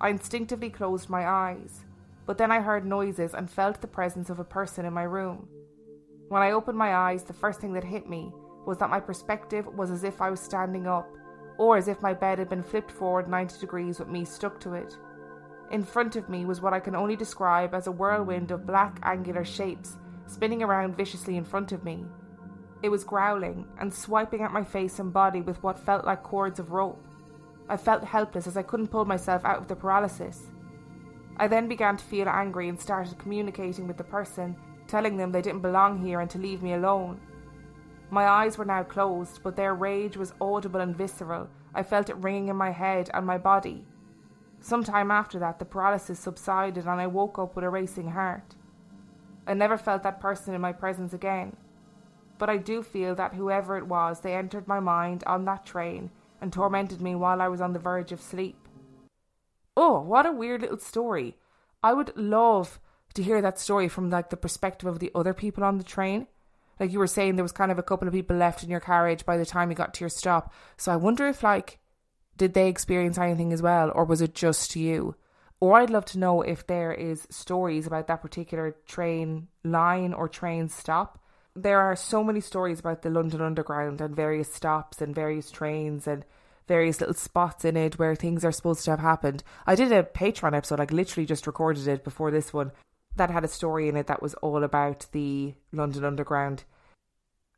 I 0.00 0.08
instinctively 0.08 0.70
closed 0.70 1.10
my 1.10 1.28
eyes, 1.28 1.84
but 2.24 2.38
then 2.38 2.50
I 2.50 2.60
heard 2.60 2.86
noises 2.86 3.34
and 3.34 3.50
felt 3.50 3.82
the 3.82 3.86
presence 3.86 4.30
of 4.30 4.38
a 4.38 4.44
person 4.44 4.86
in 4.86 4.94
my 4.94 5.02
room. 5.02 5.46
When 6.30 6.40
I 6.40 6.52
opened 6.52 6.78
my 6.78 6.94
eyes, 6.94 7.22
the 7.22 7.34
first 7.34 7.60
thing 7.60 7.74
that 7.74 7.84
hit 7.84 8.08
me 8.08 8.32
was 8.64 8.78
that 8.78 8.88
my 8.88 9.00
perspective 9.00 9.66
was 9.66 9.90
as 9.90 10.04
if 10.04 10.22
I 10.22 10.30
was 10.30 10.40
standing 10.40 10.86
up, 10.86 11.06
or 11.58 11.76
as 11.76 11.86
if 11.86 12.00
my 12.00 12.14
bed 12.14 12.38
had 12.38 12.48
been 12.48 12.62
flipped 12.62 12.92
forward 12.92 13.28
90 13.28 13.60
degrees 13.60 13.98
with 13.98 14.08
me 14.08 14.24
stuck 14.24 14.58
to 14.60 14.72
it. 14.72 14.96
In 15.70 15.82
front 15.82 16.16
of 16.16 16.28
me 16.28 16.44
was 16.44 16.60
what 16.60 16.72
I 16.72 16.80
can 16.80 16.94
only 16.94 17.16
describe 17.16 17.74
as 17.74 17.86
a 17.86 17.92
whirlwind 17.92 18.50
of 18.50 18.66
black 18.66 18.98
angular 19.02 19.44
shapes 19.44 19.96
spinning 20.26 20.62
around 20.62 20.96
viciously 20.96 21.36
in 21.36 21.44
front 21.44 21.72
of 21.72 21.84
me. 21.84 22.04
It 22.82 22.88
was 22.88 23.04
growling 23.04 23.66
and 23.78 23.92
swiping 23.92 24.42
at 24.42 24.52
my 24.52 24.64
face 24.64 24.98
and 24.98 25.12
body 25.12 25.40
with 25.40 25.62
what 25.62 25.78
felt 25.78 26.04
like 26.04 26.22
cords 26.22 26.58
of 26.58 26.72
rope. 26.72 27.02
I 27.68 27.76
felt 27.76 28.04
helpless 28.04 28.46
as 28.46 28.56
I 28.56 28.62
couldn't 28.62 28.88
pull 28.88 29.04
myself 29.04 29.44
out 29.44 29.58
of 29.58 29.68
the 29.68 29.76
paralysis. 29.76 30.46
I 31.36 31.48
then 31.48 31.68
began 31.68 31.96
to 31.96 32.04
feel 32.04 32.28
angry 32.28 32.68
and 32.68 32.80
started 32.80 33.18
communicating 33.18 33.86
with 33.86 33.96
the 33.96 34.04
person, 34.04 34.56
telling 34.86 35.16
them 35.16 35.32
they 35.32 35.42
didn't 35.42 35.60
belong 35.60 36.04
here 36.04 36.20
and 36.20 36.30
to 36.30 36.38
leave 36.38 36.62
me 36.62 36.74
alone. 36.74 37.20
My 38.10 38.26
eyes 38.26 38.56
were 38.56 38.64
now 38.64 38.84
closed, 38.84 39.40
but 39.42 39.56
their 39.56 39.74
rage 39.74 40.16
was 40.16 40.32
audible 40.40 40.80
and 40.80 40.96
visceral. 40.96 41.48
I 41.74 41.82
felt 41.82 42.08
it 42.08 42.16
ringing 42.16 42.48
in 42.48 42.56
my 42.56 42.70
head 42.70 43.10
and 43.12 43.26
my 43.26 43.36
body. 43.36 43.84
Some 44.66 44.82
time 44.82 45.10
after 45.10 45.38
that, 45.38 45.58
the 45.58 45.64
paralysis 45.64 46.18
subsided 46.18 46.86
and 46.86 47.00
I 47.00 47.06
woke 47.06 47.38
up 47.38 47.54
with 47.54 47.64
a 47.64 47.70
racing 47.70 48.10
heart. 48.10 48.54
I 49.46 49.54
never 49.54 49.78
felt 49.78 50.02
that 50.02 50.20
person 50.20 50.54
in 50.54 50.60
my 50.60 50.72
presence 50.72 51.12
again 51.12 51.56
but 52.38 52.50
I 52.50 52.56
do 52.56 52.82
feel 52.82 53.14
that 53.14 53.34
whoever 53.34 53.76
it 53.76 53.86
was, 53.86 54.20
they 54.20 54.34
entered 54.34 54.68
my 54.68 54.80
mind 54.80 55.24
on 55.26 55.44
that 55.44 55.64
train 55.64 56.10
and 56.40 56.52
tormented 56.52 57.00
me 57.00 57.14
while 57.14 57.40
I 57.40 57.48
was 57.48 57.60
on 57.60 57.72
the 57.72 57.78
verge 57.78 58.12
of 58.12 58.20
sleep. 58.20 58.68
Oh, 59.76 60.00
what 60.00 60.26
a 60.26 60.32
weird 60.32 60.62
little 60.62 60.78
story. 60.78 61.36
I 61.82 61.92
would 61.92 62.16
love 62.16 62.80
to 63.14 63.22
hear 63.22 63.40
that 63.40 63.58
story 63.58 63.88
from 63.88 64.10
like 64.10 64.30
the 64.30 64.36
perspective 64.36 64.88
of 64.88 64.98
the 64.98 65.10
other 65.14 65.32
people 65.32 65.64
on 65.64 65.78
the 65.78 65.84
train. 65.84 66.26
Like 66.78 66.92
you 66.92 66.98
were 66.98 67.06
saying 67.06 67.36
there 67.36 67.44
was 67.44 67.52
kind 67.52 67.72
of 67.72 67.78
a 67.78 67.82
couple 67.82 68.06
of 68.06 68.14
people 68.14 68.36
left 68.36 68.62
in 68.62 68.70
your 68.70 68.80
carriage 68.80 69.24
by 69.24 69.38
the 69.38 69.46
time 69.46 69.70
you 69.70 69.76
got 69.76 69.94
to 69.94 70.00
your 70.00 70.10
stop. 70.10 70.52
So 70.76 70.92
I 70.92 70.96
wonder 70.96 71.26
if 71.26 71.42
like 71.42 71.78
did 72.36 72.54
they 72.54 72.68
experience 72.68 73.18
anything 73.18 73.52
as 73.52 73.62
well 73.62 73.90
or 73.94 74.04
was 74.04 74.20
it 74.20 74.34
just 74.34 74.76
you? 74.76 75.16
Or 75.58 75.78
I'd 75.78 75.90
love 75.90 76.04
to 76.06 76.18
know 76.18 76.42
if 76.42 76.66
there 76.66 76.92
is 76.92 77.26
stories 77.30 77.86
about 77.86 78.08
that 78.08 78.20
particular 78.22 78.76
train 78.86 79.48
line 79.64 80.12
or 80.12 80.28
train 80.28 80.68
stop 80.68 81.18
there 81.56 81.80
are 81.80 81.96
so 81.96 82.22
many 82.22 82.40
stories 82.40 82.78
about 82.78 83.00
the 83.00 83.10
London 83.10 83.40
Underground 83.40 84.00
and 84.00 84.14
various 84.14 84.52
stops 84.52 85.00
and 85.00 85.14
various 85.14 85.50
trains 85.50 86.06
and 86.06 86.24
various 86.68 87.00
little 87.00 87.14
spots 87.14 87.64
in 87.64 87.76
it 87.76 87.98
where 87.98 88.14
things 88.14 88.44
are 88.44 88.52
supposed 88.52 88.84
to 88.84 88.90
have 88.90 89.00
happened. 89.00 89.42
I 89.66 89.74
did 89.74 89.90
a 89.90 90.02
Patreon 90.02 90.54
episode, 90.54 90.78
like 90.78 90.92
literally 90.92 91.26
just 91.26 91.46
recorded 91.46 91.88
it 91.88 92.04
before 92.04 92.30
this 92.30 92.52
one, 92.52 92.72
that 93.16 93.30
had 93.30 93.44
a 93.44 93.48
story 93.48 93.88
in 93.88 93.96
it 93.96 94.06
that 94.08 94.20
was 94.20 94.34
all 94.34 94.62
about 94.62 95.06
the 95.12 95.54
London 95.72 96.04
Underground. 96.04 96.64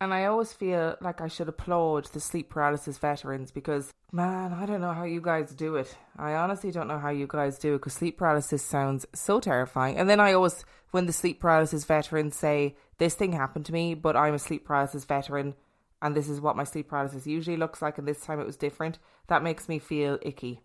And 0.00 0.14
I 0.14 0.26
always 0.26 0.52
feel 0.52 0.96
like 1.00 1.20
I 1.20 1.26
should 1.26 1.48
applaud 1.48 2.06
the 2.06 2.20
sleep 2.20 2.50
paralysis 2.50 2.98
veterans 2.98 3.50
because, 3.50 3.92
man, 4.12 4.52
I 4.52 4.64
don't 4.64 4.80
know 4.80 4.92
how 4.92 5.04
you 5.04 5.20
guys 5.20 5.52
do 5.52 5.74
it. 5.74 5.96
I 6.16 6.34
honestly 6.34 6.70
don't 6.70 6.86
know 6.86 7.00
how 7.00 7.10
you 7.10 7.26
guys 7.26 7.58
do 7.58 7.74
it 7.74 7.78
because 7.78 7.94
sleep 7.94 8.16
paralysis 8.16 8.62
sounds 8.62 9.06
so 9.12 9.40
terrifying. 9.40 9.96
And 9.96 10.08
then 10.08 10.20
I 10.20 10.34
always, 10.34 10.64
when 10.92 11.06
the 11.06 11.12
sleep 11.12 11.40
paralysis 11.40 11.84
veterans 11.84 12.36
say, 12.36 12.76
This 12.98 13.14
thing 13.14 13.32
happened 13.32 13.66
to 13.66 13.72
me, 13.72 13.94
but 13.94 14.16
I'm 14.16 14.34
a 14.34 14.38
sleep 14.38 14.64
paralysis 14.64 15.04
veteran 15.04 15.54
and 16.00 16.14
this 16.14 16.28
is 16.28 16.40
what 16.40 16.56
my 16.56 16.64
sleep 16.64 16.88
paralysis 16.88 17.26
usually 17.26 17.56
looks 17.56 17.82
like, 17.82 17.98
and 17.98 18.06
this 18.06 18.20
time 18.20 18.40
it 18.40 18.46
was 18.46 18.56
different, 18.56 18.98
that 19.26 19.42
makes 19.42 19.68
me 19.68 19.78
feel 19.78 20.18
icky, 20.22 20.60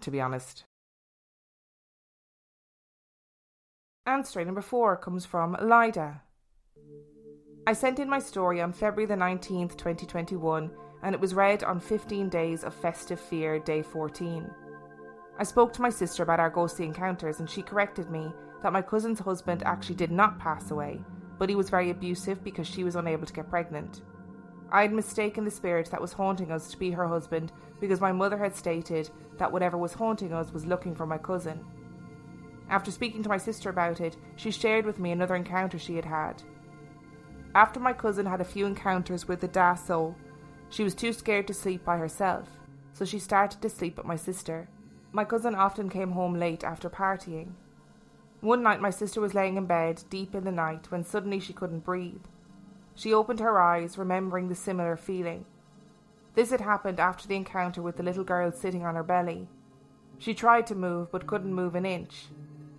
to 0.00 0.10
be 0.10 0.20
honest. 0.20 0.64
And 4.04 4.24
story 4.24 4.44
number 4.44 4.60
four 4.60 4.96
comes 4.96 5.26
from 5.26 5.56
Lida. 5.60 6.22
I 7.68 7.72
sent 7.72 7.98
in 7.98 8.08
my 8.08 8.20
story 8.20 8.60
on 8.60 8.72
February 8.72 9.06
the 9.06 9.20
19th, 9.20 9.76
2021, 9.76 10.70
and 11.02 11.14
it 11.16 11.20
was 11.20 11.34
read 11.34 11.64
on 11.64 11.80
15 11.80 12.28
Days 12.28 12.62
of 12.62 12.72
Festive 12.72 13.18
Fear, 13.18 13.58
day 13.58 13.82
14. 13.82 14.48
I 15.36 15.42
spoke 15.42 15.72
to 15.72 15.82
my 15.82 15.90
sister 15.90 16.22
about 16.22 16.38
our 16.38 16.48
ghostly 16.48 16.84
encounters, 16.84 17.40
and 17.40 17.50
she 17.50 17.62
corrected 17.62 18.08
me 18.08 18.32
that 18.62 18.72
my 18.72 18.82
cousin's 18.82 19.18
husband 19.18 19.64
actually 19.64 19.96
did 19.96 20.12
not 20.12 20.38
pass 20.38 20.70
away, 20.70 21.00
but 21.40 21.48
he 21.48 21.56
was 21.56 21.68
very 21.68 21.90
abusive 21.90 22.44
because 22.44 22.68
she 22.68 22.84
was 22.84 22.94
unable 22.94 23.26
to 23.26 23.32
get 23.32 23.50
pregnant. 23.50 24.02
I 24.70 24.82
had 24.82 24.92
mistaken 24.92 25.44
the 25.44 25.50
spirit 25.50 25.90
that 25.90 26.00
was 26.00 26.12
haunting 26.12 26.52
us 26.52 26.68
to 26.70 26.78
be 26.78 26.92
her 26.92 27.08
husband 27.08 27.50
because 27.80 28.00
my 28.00 28.12
mother 28.12 28.38
had 28.38 28.54
stated 28.54 29.10
that 29.38 29.50
whatever 29.50 29.76
was 29.76 29.92
haunting 29.92 30.32
us 30.32 30.52
was 30.52 30.66
looking 30.66 30.94
for 30.94 31.04
my 31.04 31.18
cousin. 31.18 31.64
After 32.70 32.92
speaking 32.92 33.24
to 33.24 33.28
my 33.28 33.38
sister 33.38 33.70
about 33.70 34.00
it, 34.00 34.16
she 34.36 34.52
shared 34.52 34.86
with 34.86 35.00
me 35.00 35.10
another 35.10 35.34
encounter 35.34 35.80
she 35.80 35.96
had 35.96 36.04
had. 36.04 36.44
After 37.56 37.80
my 37.80 37.94
cousin 37.94 38.26
had 38.26 38.42
a 38.42 38.44
few 38.44 38.66
encounters 38.66 39.26
with 39.26 39.40
the 39.40 39.48
Da 39.48 39.76
soul, 39.76 40.14
she 40.68 40.84
was 40.84 40.94
too 40.94 41.14
scared 41.14 41.46
to 41.46 41.54
sleep 41.54 41.86
by 41.86 41.96
herself, 41.96 42.46
so 42.92 43.06
she 43.06 43.18
started 43.18 43.62
to 43.62 43.70
sleep 43.70 43.96
with 43.96 44.04
my 44.04 44.14
sister. 44.14 44.68
My 45.10 45.24
cousin 45.24 45.54
often 45.54 45.88
came 45.88 46.10
home 46.10 46.34
late 46.34 46.62
after 46.62 46.90
partying. 46.90 47.52
One 48.42 48.62
night, 48.62 48.82
my 48.82 48.90
sister 48.90 49.22
was 49.22 49.32
laying 49.32 49.56
in 49.56 49.64
bed 49.64 50.04
deep 50.10 50.34
in 50.34 50.44
the 50.44 50.52
night 50.52 50.90
when 50.90 51.02
suddenly 51.02 51.40
she 51.40 51.54
couldn't 51.54 51.86
breathe. 51.86 52.26
She 52.94 53.14
opened 53.14 53.40
her 53.40 53.58
eyes, 53.58 53.96
remembering 53.96 54.48
the 54.48 54.54
similar 54.54 54.94
feeling. 54.94 55.46
This 56.34 56.50
had 56.50 56.60
happened 56.60 57.00
after 57.00 57.26
the 57.26 57.36
encounter 57.36 57.80
with 57.80 57.96
the 57.96 58.02
little 58.02 58.24
girl 58.24 58.52
sitting 58.52 58.84
on 58.84 58.96
her 58.96 59.02
belly. 59.02 59.48
She 60.18 60.34
tried 60.34 60.66
to 60.66 60.74
move 60.74 61.10
but 61.10 61.26
couldn't 61.26 61.54
move 61.54 61.74
an 61.74 61.86
inch. 61.86 62.26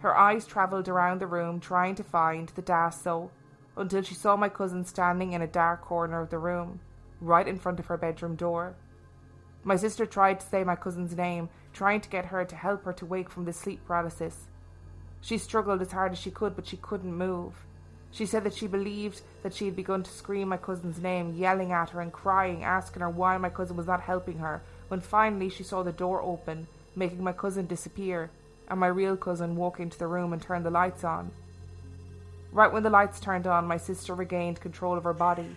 Her 0.01 0.15
eyes 0.15 0.45
travelled 0.45 0.87
around 0.87 1.19
the 1.19 1.25
room 1.25 1.59
trying 1.59 1.95
to 1.95 2.03
find 2.03 2.49
the 2.49 2.61
Da 2.61 2.91
soul 2.91 3.31
until 3.77 4.01
she 4.01 4.15
saw 4.15 4.35
my 4.35 4.49
cousin 4.49 4.83
standing 4.83 5.33
in 5.33 5.41
a 5.41 5.47
dark 5.47 5.81
corner 5.81 6.21
of 6.21 6.29
the 6.29 6.39
room, 6.39 6.79
right 7.21 7.47
in 7.47 7.59
front 7.59 7.79
of 7.79 7.85
her 7.85 7.97
bedroom 7.97 8.35
door. 8.35 8.75
My 9.63 9.75
sister 9.75 10.05
tried 10.05 10.39
to 10.39 10.47
say 10.47 10.63
my 10.63 10.75
cousin's 10.75 11.15
name, 11.15 11.49
trying 11.73 12.01
to 12.01 12.09
get 12.09 12.25
her 12.25 12.43
to 12.45 12.55
help 12.55 12.85
her 12.85 12.93
to 12.93 13.05
wake 13.05 13.29
from 13.29 13.45
the 13.45 13.53
sleep 13.53 13.85
paralysis. 13.85 14.47
She 15.21 15.37
struggled 15.37 15.81
as 15.81 15.91
hard 15.91 16.11
as 16.11 16.19
she 16.19 16.31
could, 16.31 16.55
but 16.55 16.67
she 16.67 16.77
couldn't 16.77 17.13
move. 17.13 17.53
She 18.11 18.25
said 18.25 18.43
that 18.45 18.53
she 18.53 18.67
believed 18.67 19.21
that 19.43 19.53
she 19.53 19.65
had 19.65 19.75
begun 19.75 20.03
to 20.03 20.11
scream 20.11 20.49
my 20.49 20.57
cousin's 20.57 20.99
name, 20.99 21.35
yelling 21.35 21.71
at 21.71 21.89
her 21.89 22.01
and 22.01 22.11
crying, 22.11 22.63
asking 22.63 23.01
her 23.01 23.09
why 23.09 23.37
my 23.37 23.49
cousin 23.49 23.75
was 23.75 23.87
not 23.87 24.01
helping 24.01 24.39
her, 24.39 24.61
when 24.87 25.01
finally 25.01 25.49
she 25.49 25.63
saw 25.63 25.83
the 25.83 25.91
door 25.91 26.21
open, 26.21 26.67
making 26.95 27.23
my 27.23 27.33
cousin 27.33 27.67
disappear, 27.67 28.31
and 28.69 28.79
my 28.79 28.87
real 28.87 29.17
cousin 29.17 29.55
walk 29.55 29.79
into 29.79 29.99
the 29.99 30.07
room 30.07 30.33
and 30.33 30.41
turn 30.41 30.63
the 30.63 30.69
lights 30.69 31.03
on. 31.03 31.31
Right 32.51 32.71
when 32.71 32.83
the 32.83 32.89
lights 32.89 33.19
turned 33.19 33.47
on, 33.47 33.67
my 33.67 33.77
sister 33.77 34.13
regained 34.13 34.61
control 34.61 34.97
of 34.97 35.03
her 35.03 35.13
body. 35.13 35.55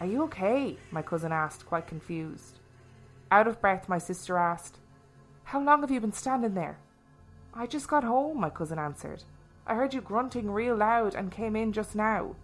Are 0.00 0.06
you 0.06 0.22
okay? 0.24 0.76
my 0.90 1.02
cousin 1.02 1.32
asked, 1.32 1.66
quite 1.66 1.86
confused. 1.86 2.58
Out 3.30 3.46
of 3.48 3.60
breath, 3.60 3.88
my 3.88 3.98
sister 3.98 4.36
asked, 4.36 4.78
How 5.44 5.60
long 5.60 5.80
have 5.80 5.90
you 5.90 6.00
been 6.00 6.12
standing 6.12 6.54
there? 6.54 6.78
I 7.54 7.66
just 7.66 7.88
got 7.88 8.04
home, 8.04 8.40
my 8.40 8.50
cousin 8.50 8.78
answered. 8.78 9.24
I 9.66 9.74
heard 9.74 9.94
you 9.94 10.00
grunting 10.00 10.50
real 10.50 10.76
loud 10.76 11.14
and 11.14 11.32
came 11.32 11.56
in 11.56 11.72
just 11.72 11.94
now. 11.94 12.36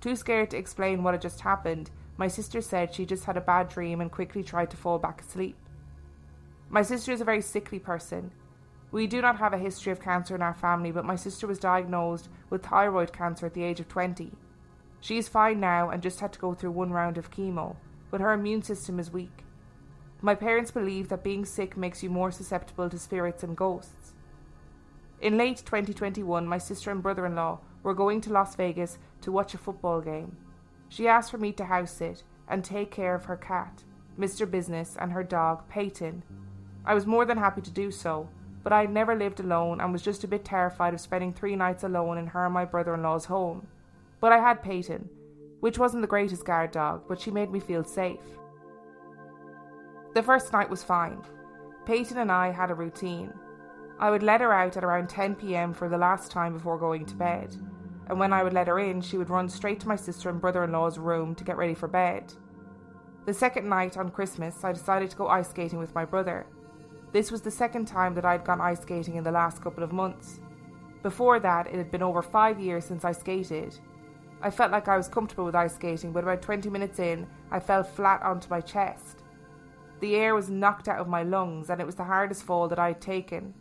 Too 0.00 0.14
scared 0.14 0.50
to 0.50 0.56
explain 0.56 1.02
what 1.02 1.14
had 1.14 1.22
just 1.22 1.40
happened, 1.40 1.90
my 2.16 2.28
sister 2.28 2.60
said 2.60 2.94
she 2.94 3.04
just 3.04 3.24
had 3.24 3.36
a 3.36 3.40
bad 3.40 3.68
dream 3.68 4.00
and 4.00 4.10
quickly 4.10 4.42
tried 4.42 4.70
to 4.70 4.76
fall 4.76 4.98
back 4.98 5.22
asleep. 5.22 5.56
My 6.68 6.82
sister 6.82 7.12
is 7.12 7.20
a 7.20 7.24
very 7.24 7.42
sickly 7.42 7.78
person. 7.78 8.30
We 8.92 9.06
do 9.06 9.22
not 9.22 9.38
have 9.38 9.52
a 9.52 9.58
history 9.58 9.92
of 9.92 10.00
cancer 10.00 10.34
in 10.34 10.42
our 10.42 10.54
family, 10.54 10.90
but 10.90 11.04
my 11.04 11.14
sister 11.14 11.46
was 11.46 11.58
diagnosed 11.58 12.28
with 12.48 12.64
thyroid 12.64 13.12
cancer 13.12 13.46
at 13.46 13.54
the 13.54 13.62
age 13.62 13.78
of 13.78 13.88
20. 13.88 14.32
She 15.00 15.16
is 15.16 15.28
fine 15.28 15.60
now 15.60 15.90
and 15.90 16.02
just 16.02 16.20
had 16.20 16.32
to 16.32 16.40
go 16.40 16.54
through 16.54 16.72
one 16.72 16.90
round 16.90 17.16
of 17.16 17.30
chemo, 17.30 17.76
but 18.10 18.20
her 18.20 18.32
immune 18.32 18.62
system 18.62 18.98
is 18.98 19.12
weak. 19.12 19.44
My 20.20 20.34
parents 20.34 20.70
believe 20.70 21.08
that 21.08 21.22
being 21.22 21.44
sick 21.44 21.76
makes 21.76 22.02
you 22.02 22.10
more 22.10 22.30
susceptible 22.30 22.90
to 22.90 22.98
spirits 22.98 23.42
and 23.42 23.56
ghosts. 23.56 24.12
In 25.20 25.38
late 25.38 25.58
2021, 25.58 26.46
my 26.46 26.58
sister 26.58 26.90
and 26.90 27.02
brother 27.02 27.24
in 27.24 27.34
law 27.34 27.60
were 27.82 27.94
going 27.94 28.20
to 28.22 28.32
Las 28.32 28.54
Vegas 28.56 28.98
to 29.22 29.32
watch 29.32 29.54
a 29.54 29.58
football 29.58 30.00
game. 30.00 30.36
She 30.88 31.06
asked 31.06 31.30
for 31.30 31.38
me 31.38 31.52
to 31.52 31.64
house 31.64 31.92
sit 31.92 32.24
and 32.48 32.64
take 32.64 32.90
care 32.90 33.14
of 33.14 33.26
her 33.26 33.36
cat, 33.36 33.84
Mr. 34.18 34.50
Business, 34.50 34.96
and 34.98 35.12
her 35.12 35.22
dog, 35.22 35.68
Peyton. 35.68 36.24
I 36.84 36.94
was 36.94 37.06
more 37.06 37.24
than 37.24 37.38
happy 37.38 37.60
to 37.62 37.70
do 37.70 37.90
so, 37.90 38.28
but 38.62 38.72
I 38.72 38.82
had 38.82 38.90
never 38.90 39.14
lived 39.14 39.40
alone 39.40 39.80
and 39.80 39.92
was 39.92 40.02
just 40.02 40.24
a 40.24 40.28
bit 40.28 40.44
terrified 40.44 40.94
of 40.94 41.00
spending 41.00 41.32
three 41.32 41.56
nights 41.56 41.82
alone 41.82 42.18
in 42.18 42.28
her 42.28 42.44
and 42.44 42.54
my 42.54 42.64
brother 42.64 42.94
in 42.94 43.02
law's 43.02 43.24
home. 43.26 43.66
But 44.20 44.32
I 44.32 44.38
had 44.38 44.62
Peyton, 44.62 45.08
which 45.60 45.78
wasn't 45.78 46.02
the 46.02 46.08
greatest 46.08 46.44
guard 46.44 46.70
dog, 46.70 47.04
but 47.08 47.20
she 47.20 47.30
made 47.30 47.50
me 47.50 47.60
feel 47.60 47.84
safe. 47.84 48.20
The 50.14 50.22
first 50.22 50.52
night 50.52 50.68
was 50.68 50.84
fine. 50.84 51.22
Peyton 51.86 52.18
and 52.18 52.30
I 52.30 52.50
had 52.50 52.70
a 52.70 52.74
routine. 52.74 53.32
I 53.98 54.10
would 54.10 54.22
let 54.22 54.40
her 54.40 54.52
out 54.52 54.76
at 54.76 54.84
around 54.84 55.08
10 55.08 55.36
pm 55.36 55.72
for 55.72 55.88
the 55.88 55.98
last 55.98 56.30
time 56.30 56.54
before 56.54 56.78
going 56.78 57.06
to 57.06 57.14
bed, 57.14 57.54
and 58.08 58.18
when 58.18 58.32
I 58.32 58.42
would 58.42 58.52
let 58.52 58.66
her 58.66 58.78
in, 58.80 59.00
she 59.00 59.16
would 59.16 59.30
run 59.30 59.48
straight 59.48 59.78
to 59.80 59.88
my 59.88 59.96
sister 59.96 60.28
and 60.28 60.40
brother 60.40 60.64
in 60.64 60.72
law's 60.72 60.98
room 60.98 61.34
to 61.36 61.44
get 61.44 61.56
ready 61.56 61.74
for 61.74 61.86
bed. 61.86 62.32
The 63.24 63.34
second 63.34 63.68
night 63.68 63.96
on 63.96 64.10
Christmas, 64.10 64.64
I 64.64 64.72
decided 64.72 65.10
to 65.10 65.16
go 65.16 65.28
ice 65.28 65.50
skating 65.50 65.78
with 65.78 65.94
my 65.94 66.04
brother. 66.04 66.46
This 67.12 67.32
was 67.32 67.42
the 67.42 67.50
second 67.50 67.86
time 67.86 68.14
that 68.14 68.24
I'd 68.24 68.44
gone 68.44 68.60
ice 68.60 68.80
skating 68.80 69.16
in 69.16 69.24
the 69.24 69.32
last 69.32 69.60
couple 69.60 69.82
of 69.82 69.92
months. 69.92 70.40
Before 71.02 71.40
that, 71.40 71.66
it 71.66 71.74
had 71.74 71.90
been 71.90 72.02
over 72.02 72.22
five 72.22 72.60
years 72.60 72.84
since 72.84 73.04
I 73.04 73.12
skated. 73.12 73.74
I 74.42 74.50
felt 74.50 74.70
like 74.70 74.86
I 74.86 74.96
was 74.96 75.08
comfortable 75.08 75.44
with 75.44 75.54
ice 75.54 75.74
skating, 75.74 76.12
but 76.12 76.22
about 76.22 76.42
20 76.42 76.70
minutes 76.70 76.98
in, 76.98 77.26
I 77.50 77.58
fell 77.58 77.82
flat 77.82 78.22
onto 78.22 78.48
my 78.48 78.60
chest. 78.60 79.22
The 80.00 80.14
air 80.14 80.34
was 80.34 80.48
knocked 80.48 80.88
out 80.88 81.00
of 81.00 81.08
my 81.08 81.22
lungs, 81.22 81.68
and 81.68 81.80
it 81.80 81.86
was 81.86 81.96
the 81.96 82.04
hardest 82.04 82.44
fall 82.44 82.68
that 82.68 82.78
I 82.78 82.88
had 82.88 83.00
taken. 83.00 83.54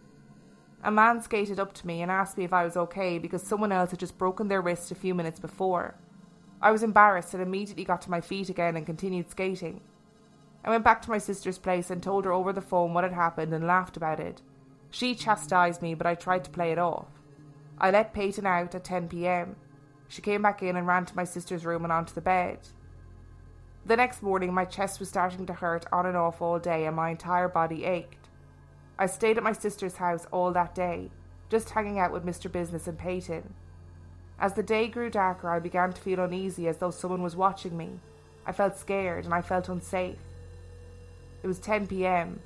A 0.84 0.92
man 0.92 1.22
skated 1.22 1.60
up 1.60 1.74
to 1.74 1.88
me 1.88 2.02
and 2.02 2.10
asked 2.10 2.38
me 2.38 2.46
if 2.46 2.54
I 2.54 2.64
was 2.64 2.78
okay 2.78 3.18
because 3.18 3.44
someone 3.44 3.72
else 3.72 3.90
had 3.90 4.00
just 4.00 4.18
broken 4.18 4.48
their 4.48 4.62
wrist 4.62 4.92
a 4.92 4.96
few 4.96 5.14
minutes 5.14 5.40
before. 5.40 5.96
I 6.62 6.72
was 6.72 6.84
embarrassed 6.84 7.34
and 7.34 7.44
immediately 7.44 7.84
got 7.84 8.02
to 8.04 8.12
my 8.12 8.22
feet 8.22 8.50
again 8.50 8.78
and 8.78 8.86
continued 8.86 9.30
skating. 9.30 9.82
I 10.70 10.74
went 10.74 10.84
back 10.84 11.02
to 11.02 11.10
my 11.10 11.18
sister's 11.18 11.58
place 11.58 11.90
and 11.90 12.04
told 12.04 12.26
her 12.26 12.32
over 12.32 12.54
the 12.54 12.62
phone 12.62 12.94
what 12.94 13.04
had 13.04 13.14
happened 13.14 13.52
and 13.56 13.66
laughed 13.66 13.98
about 13.98 14.20
it. 14.20 14.44
She 14.92 15.16
chastised 15.16 15.82
me, 15.82 15.96
but 15.96 16.06
I 16.06 16.14
tried 16.14 16.44
to 16.44 16.52
play 16.52 16.72
it 16.72 16.78
off. 16.78 17.08
I 17.80 17.90
let 17.90 18.14
Peyton 18.14 18.46
out 18.46 18.76
at 18.76 18.84
10 18.84 19.08
pm. 19.08 19.56
She 20.10 20.22
came 20.22 20.44
back 20.44 20.62
in 20.62 20.76
and 20.76 20.86
ran 20.86 21.06
to 21.06 21.16
my 21.16 21.24
sister's 21.24 21.66
room 21.66 21.86
and 21.86 21.92
onto 21.92 22.14
the 22.14 22.22
bed. 22.22 22.60
The 23.84 23.98
next 23.98 24.22
morning, 24.22 24.54
my 24.54 24.64
chest 24.64 25.00
was 25.00 25.10
starting 25.10 25.48
to 25.48 25.54
hurt 25.54 25.88
on 25.92 26.06
and 26.06 26.16
off 26.16 26.40
all 26.40 26.60
day, 26.60 26.86
and 26.86 26.96
my 26.96 27.10
entire 27.10 27.48
body 27.48 27.84
ached. 27.86 28.30
I 29.00 29.08
stayed 29.08 29.38
at 29.38 29.44
my 29.44 29.54
sister's 29.54 29.96
house 29.96 30.28
all 30.30 30.52
that 30.52 30.76
day, 30.76 31.10
just 31.50 31.72
hanging 31.72 31.98
out 31.98 32.14
with 32.14 32.24
Mr. 32.24 32.52
Business 32.52 32.86
and 32.86 32.96
Peyton. 32.96 33.56
As 34.40 34.54
the 34.54 34.62
day 34.62 34.88
grew 34.88 35.10
darker, 35.10 35.50
I 35.50 35.58
began 35.58 35.94
to 35.94 36.00
feel 36.00 36.20
uneasy 36.20 36.68
as 36.68 36.78
though 36.78 36.92
someone 36.92 37.24
was 37.24 37.36
watching 37.36 37.76
me. 37.76 38.02
I 38.46 38.52
felt 38.52 38.78
scared 38.78 39.26
and 39.26 39.34
I 39.34 39.42
felt 39.42 39.68
unsafe. 39.68 40.20
It 41.42 41.48
was 41.48 41.60
10 41.60 41.88
pm. 41.88 42.40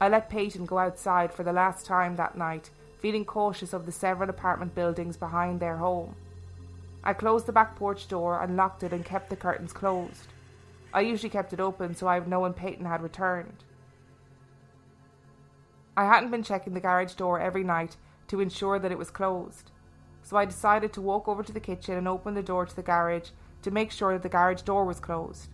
I 0.00 0.08
let 0.08 0.30
Peyton 0.30 0.66
go 0.66 0.78
outside 0.78 1.32
for 1.32 1.42
the 1.42 1.52
last 1.52 1.86
time 1.86 2.16
that 2.16 2.36
night, 2.36 2.70
feeling 2.98 3.24
cautious 3.24 3.72
of 3.72 3.86
the 3.86 3.92
several 3.92 4.30
apartment 4.30 4.74
buildings 4.74 5.16
behind 5.16 5.60
their 5.60 5.76
home. 5.76 6.14
I 7.02 7.14
closed 7.14 7.46
the 7.46 7.52
back 7.52 7.76
porch 7.76 8.08
door 8.08 8.42
and 8.42 8.56
locked 8.56 8.82
it 8.82 8.92
and 8.92 9.04
kept 9.04 9.30
the 9.30 9.36
curtains 9.36 9.72
closed. 9.72 10.26
I 10.92 11.00
usually 11.00 11.30
kept 11.30 11.52
it 11.52 11.60
open 11.60 11.94
so 11.94 12.06
I 12.06 12.18
would 12.18 12.28
know 12.28 12.40
when 12.40 12.54
Peyton 12.54 12.86
had 12.86 13.02
returned. 13.02 13.64
I 15.96 16.04
hadn't 16.04 16.30
been 16.30 16.42
checking 16.42 16.74
the 16.74 16.80
garage 16.80 17.14
door 17.14 17.40
every 17.40 17.64
night 17.64 17.96
to 18.28 18.40
ensure 18.40 18.78
that 18.78 18.92
it 18.92 18.98
was 18.98 19.10
closed, 19.10 19.70
so 20.22 20.36
I 20.36 20.44
decided 20.44 20.92
to 20.92 21.00
walk 21.00 21.26
over 21.26 21.42
to 21.42 21.52
the 21.52 21.60
kitchen 21.60 21.96
and 21.96 22.06
open 22.06 22.34
the 22.34 22.42
door 22.42 22.66
to 22.66 22.76
the 22.76 22.82
garage 22.82 23.30
to 23.62 23.70
make 23.70 23.90
sure 23.90 24.12
that 24.12 24.22
the 24.22 24.28
garage 24.28 24.62
door 24.62 24.84
was 24.84 25.00
closed. 25.00 25.48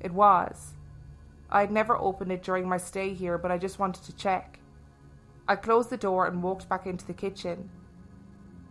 It 0.00 0.12
was. 0.12 0.74
I 1.50 1.60
had 1.60 1.70
never 1.70 1.96
opened 1.96 2.32
it 2.32 2.42
during 2.42 2.68
my 2.68 2.76
stay 2.76 3.14
here, 3.14 3.38
but 3.38 3.50
I 3.50 3.58
just 3.58 3.78
wanted 3.78 4.04
to 4.04 4.16
check. 4.16 4.60
I 5.48 5.56
closed 5.56 5.90
the 5.90 5.96
door 5.96 6.26
and 6.26 6.42
walked 6.42 6.68
back 6.68 6.86
into 6.86 7.06
the 7.06 7.14
kitchen. 7.14 7.70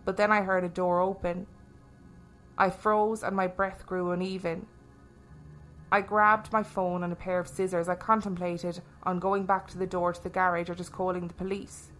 But 0.04 0.16
then 0.16 0.30
I 0.30 0.42
heard 0.42 0.64
a 0.64 0.68
door 0.68 1.00
open. 1.00 1.46
I 2.58 2.70
froze 2.70 3.22
and 3.22 3.34
my 3.34 3.46
breath 3.46 3.86
grew 3.86 4.10
uneven. 4.10 4.66
I 5.90 6.00
grabbed 6.00 6.52
my 6.52 6.62
phone 6.62 7.02
and 7.02 7.12
a 7.12 7.16
pair 7.16 7.38
of 7.38 7.48
scissors. 7.48 7.88
I 7.88 7.94
contemplated 7.94 8.82
on 9.04 9.18
going 9.18 9.46
back 9.46 9.68
to 9.68 9.78
the 9.78 9.86
door 9.86 10.12
to 10.12 10.22
the 10.22 10.28
garage 10.28 10.68
or 10.68 10.74
just 10.74 10.92
calling 10.92 11.28
the 11.28 11.34
police. 11.34 11.92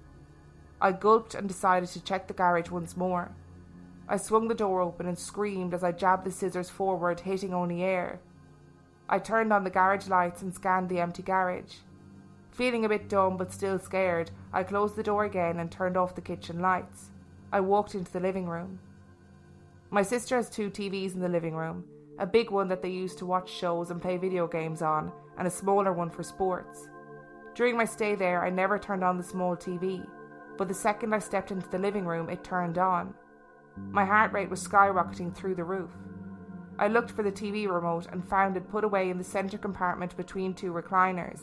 I 0.80 0.92
gulped 0.92 1.34
and 1.34 1.48
decided 1.48 1.88
to 1.90 2.02
check 2.02 2.28
the 2.28 2.34
garage 2.34 2.70
once 2.70 2.96
more. 2.96 3.32
I 4.08 4.18
swung 4.18 4.48
the 4.48 4.54
door 4.54 4.80
open 4.82 5.06
and 5.06 5.18
screamed 5.18 5.72
as 5.72 5.82
I 5.82 5.92
jabbed 5.92 6.24
the 6.24 6.30
scissors 6.30 6.70
forward, 6.70 7.20
hitting 7.20 7.54
only 7.54 7.82
air. 7.82 8.20
I 9.08 9.18
turned 9.18 9.52
on 9.52 9.64
the 9.64 9.70
garage 9.70 10.08
lights 10.08 10.42
and 10.42 10.54
scanned 10.54 10.88
the 10.88 11.00
empty 11.00 11.22
garage. 11.22 11.76
Feeling 12.50 12.84
a 12.84 12.88
bit 12.88 13.08
dumb 13.08 13.36
but 13.36 13.52
still 13.52 13.78
scared, 13.78 14.30
I 14.52 14.62
closed 14.62 14.96
the 14.96 15.02
door 15.02 15.24
again 15.24 15.58
and 15.58 15.70
turned 15.70 15.96
off 15.96 16.14
the 16.14 16.20
kitchen 16.20 16.60
lights. 16.60 17.10
I 17.52 17.60
walked 17.60 17.94
into 17.94 18.10
the 18.10 18.20
living 18.20 18.46
room. 18.46 18.80
My 19.90 20.02
sister 20.02 20.36
has 20.36 20.50
two 20.50 20.70
TVs 20.70 21.14
in 21.14 21.20
the 21.20 21.28
living 21.28 21.54
room 21.54 21.84
a 22.18 22.26
big 22.26 22.50
one 22.50 22.68
that 22.68 22.80
they 22.82 22.88
use 22.88 23.14
to 23.14 23.26
watch 23.26 23.50
shows 23.50 23.90
and 23.90 24.00
play 24.00 24.16
video 24.16 24.46
games 24.46 24.80
on, 24.80 25.12
and 25.38 25.46
a 25.46 25.50
smaller 25.50 25.92
one 25.92 26.10
for 26.10 26.22
sports. 26.22 26.88
During 27.54 27.76
my 27.76 27.84
stay 27.84 28.14
there, 28.14 28.44
I 28.44 28.50
never 28.50 28.78
turned 28.78 29.04
on 29.04 29.18
the 29.18 29.22
small 29.22 29.54
TV, 29.54 30.06
but 30.56 30.68
the 30.68 30.74
second 30.74 31.14
I 31.14 31.18
stepped 31.18 31.50
into 31.50 31.68
the 31.68 31.78
living 31.78 32.06
room, 32.06 32.30
it 32.30 32.42
turned 32.42 32.78
on. 32.78 33.14
My 33.90 34.04
heart 34.04 34.32
rate 34.32 34.48
was 34.48 34.66
skyrocketing 34.66 35.34
through 35.34 35.56
the 35.56 35.64
roof. 35.64 35.90
I 36.78 36.88
looked 36.88 37.10
for 37.10 37.22
the 37.22 37.32
TV 37.32 37.66
remote 37.68 38.06
and 38.12 38.28
found 38.28 38.56
it 38.56 38.70
put 38.70 38.84
away 38.84 39.08
in 39.08 39.18
the 39.18 39.24
centre 39.24 39.58
compartment 39.58 40.16
between 40.16 40.52
two 40.52 40.72
recliners. 40.72 41.40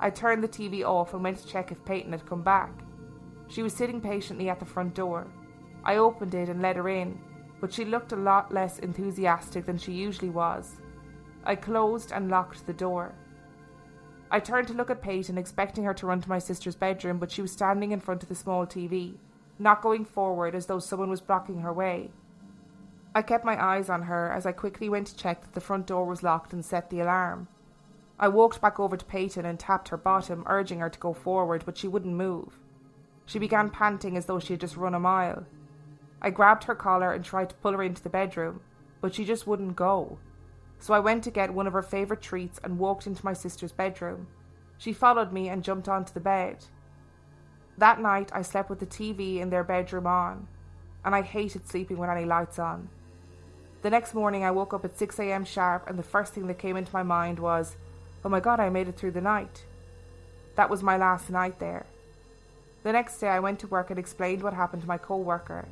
I 0.00 0.10
turned 0.10 0.42
the 0.42 0.48
TV 0.48 0.84
off 0.84 1.14
and 1.14 1.22
went 1.22 1.38
to 1.38 1.46
check 1.46 1.70
if 1.70 1.84
Peyton 1.84 2.12
had 2.12 2.26
come 2.26 2.42
back. 2.42 2.72
She 3.48 3.62
was 3.62 3.72
sitting 3.72 4.00
patiently 4.00 4.48
at 4.48 4.58
the 4.58 4.66
front 4.66 4.94
door. 4.94 5.26
I 5.84 5.96
opened 5.96 6.34
it 6.34 6.48
and 6.48 6.60
let 6.60 6.76
her 6.76 6.88
in, 6.88 7.20
but 7.60 7.72
she 7.72 7.84
looked 7.84 8.12
a 8.12 8.16
lot 8.16 8.52
less 8.52 8.78
enthusiastic 8.80 9.64
than 9.64 9.78
she 9.78 9.92
usually 9.92 10.30
was. 10.30 10.76
I 11.44 11.54
closed 11.54 12.12
and 12.12 12.28
locked 12.28 12.66
the 12.66 12.72
door. 12.72 13.14
I 14.30 14.40
turned 14.40 14.68
to 14.68 14.74
look 14.74 14.90
at 14.90 15.00
Peyton, 15.00 15.38
expecting 15.38 15.84
her 15.84 15.94
to 15.94 16.06
run 16.06 16.20
to 16.20 16.28
my 16.28 16.38
sister's 16.38 16.76
bedroom, 16.76 17.18
but 17.18 17.30
she 17.30 17.42
was 17.42 17.52
standing 17.52 17.92
in 17.92 18.00
front 18.00 18.22
of 18.22 18.28
the 18.28 18.34
small 18.34 18.66
TV, 18.66 19.14
not 19.58 19.82
going 19.82 20.04
forward 20.04 20.54
as 20.54 20.66
though 20.66 20.78
someone 20.78 21.08
was 21.08 21.20
blocking 21.20 21.60
her 21.60 21.72
way. 21.72 22.10
I 23.18 23.22
kept 23.22 23.44
my 23.44 23.60
eyes 23.60 23.90
on 23.90 24.02
her 24.02 24.30
as 24.30 24.46
I 24.46 24.52
quickly 24.52 24.88
went 24.88 25.08
to 25.08 25.16
check 25.16 25.40
that 25.40 25.52
the 25.52 25.60
front 25.60 25.88
door 25.88 26.06
was 26.06 26.22
locked 26.22 26.52
and 26.52 26.64
set 26.64 26.88
the 26.88 27.00
alarm. 27.00 27.48
I 28.16 28.28
walked 28.28 28.60
back 28.60 28.78
over 28.78 28.96
to 28.96 29.04
Peyton 29.04 29.44
and 29.44 29.58
tapped 29.58 29.88
her 29.88 29.96
bottom, 29.96 30.44
urging 30.46 30.78
her 30.78 30.88
to 30.88 30.98
go 31.00 31.12
forward, 31.12 31.64
but 31.66 31.76
she 31.76 31.88
wouldn't 31.88 32.14
move. 32.14 32.60
She 33.26 33.40
began 33.40 33.70
panting 33.70 34.16
as 34.16 34.26
though 34.26 34.38
she 34.38 34.52
had 34.52 34.60
just 34.60 34.76
run 34.76 34.94
a 34.94 35.00
mile. 35.00 35.46
I 36.22 36.30
grabbed 36.30 36.62
her 36.64 36.76
collar 36.76 37.12
and 37.12 37.24
tried 37.24 37.50
to 37.50 37.56
pull 37.56 37.72
her 37.72 37.82
into 37.82 38.00
the 38.00 38.08
bedroom, 38.08 38.60
but 39.00 39.16
she 39.16 39.24
just 39.24 39.48
wouldn't 39.48 39.74
go. 39.74 40.20
So 40.78 40.94
I 40.94 41.00
went 41.00 41.24
to 41.24 41.32
get 41.32 41.52
one 41.52 41.66
of 41.66 41.72
her 41.72 41.82
favourite 41.82 42.22
treats 42.22 42.60
and 42.62 42.78
walked 42.78 43.08
into 43.08 43.24
my 43.24 43.32
sister's 43.32 43.72
bedroom. 43.72 44.28
She 44.76 44.92
followed 44.92 45.32
me 45.32 45.48
and 45.48 45.64
jumped 45.64 45.88
onto 45.88 46.12
the 46.12 46.20
bed. 46.20 46.66
That 47.78 48.00
night 48.00 48.30
I 48.32 48.42
slept 48.42 48.70
with 48.70 48.78
the 48.78 48.86
TV 48.86 49.40
in 49.40 49.50
their 49.50 49.64
bedroom 49.64 50.06
on, 50.06 50.46
and 51.04 51.16
I 51.16 51.22
hated 51.22 51.66
sleeping 51.66 51.98
with 51.98 52.10
any 52.10 52.24
lights 52.24 52.60
on. 52.60 52.90
The 53.80 53.90
next 53.90 54.12
morning 54.12 54.42
I 54.42 54.50
woke 54.50 54.74
up 54.74 54.84
at 54.84 54.98
6am 54.98 55.46
sharp, 55.46 55.88
and 55.88 55.96
the 55.96 56.02
first 56.02 56.32
thing 56.32 56.48
that 56.48 56.58
came 56.58 56.76
into 56.76 56.92
my 56.92 57.04
mind 57.04 57.38
was, 57.38 57.76
oh 58.24 58.28
my 58.28 58.40
god, 58.40 58.58
I 58.58 58.70
made 58.70 58.88
it 58.88 58.96
through 58.96 59.12
the 59.12 59.20
night. 59.20 59.64
That 60.56 60.68
was 60.68 60.82
my 60.82 60.96
last 60.96 61.30
night 61.30 61.60
there. 61.60 61.86
The 62.82 62.92
next 62.92 63.18
day 63.18 63.28
I 63.28 63.38
went 63.38 63.60
to 63.60 63.68
work 63.68 63.90
and 63.90 63.98
explained 63.98 64.42
what 64.42 64.54
happened 64.54 64.82
to 64.82 64.88
my 64.88 64.98
co 64.98 65.16
worker. 65.16 65.68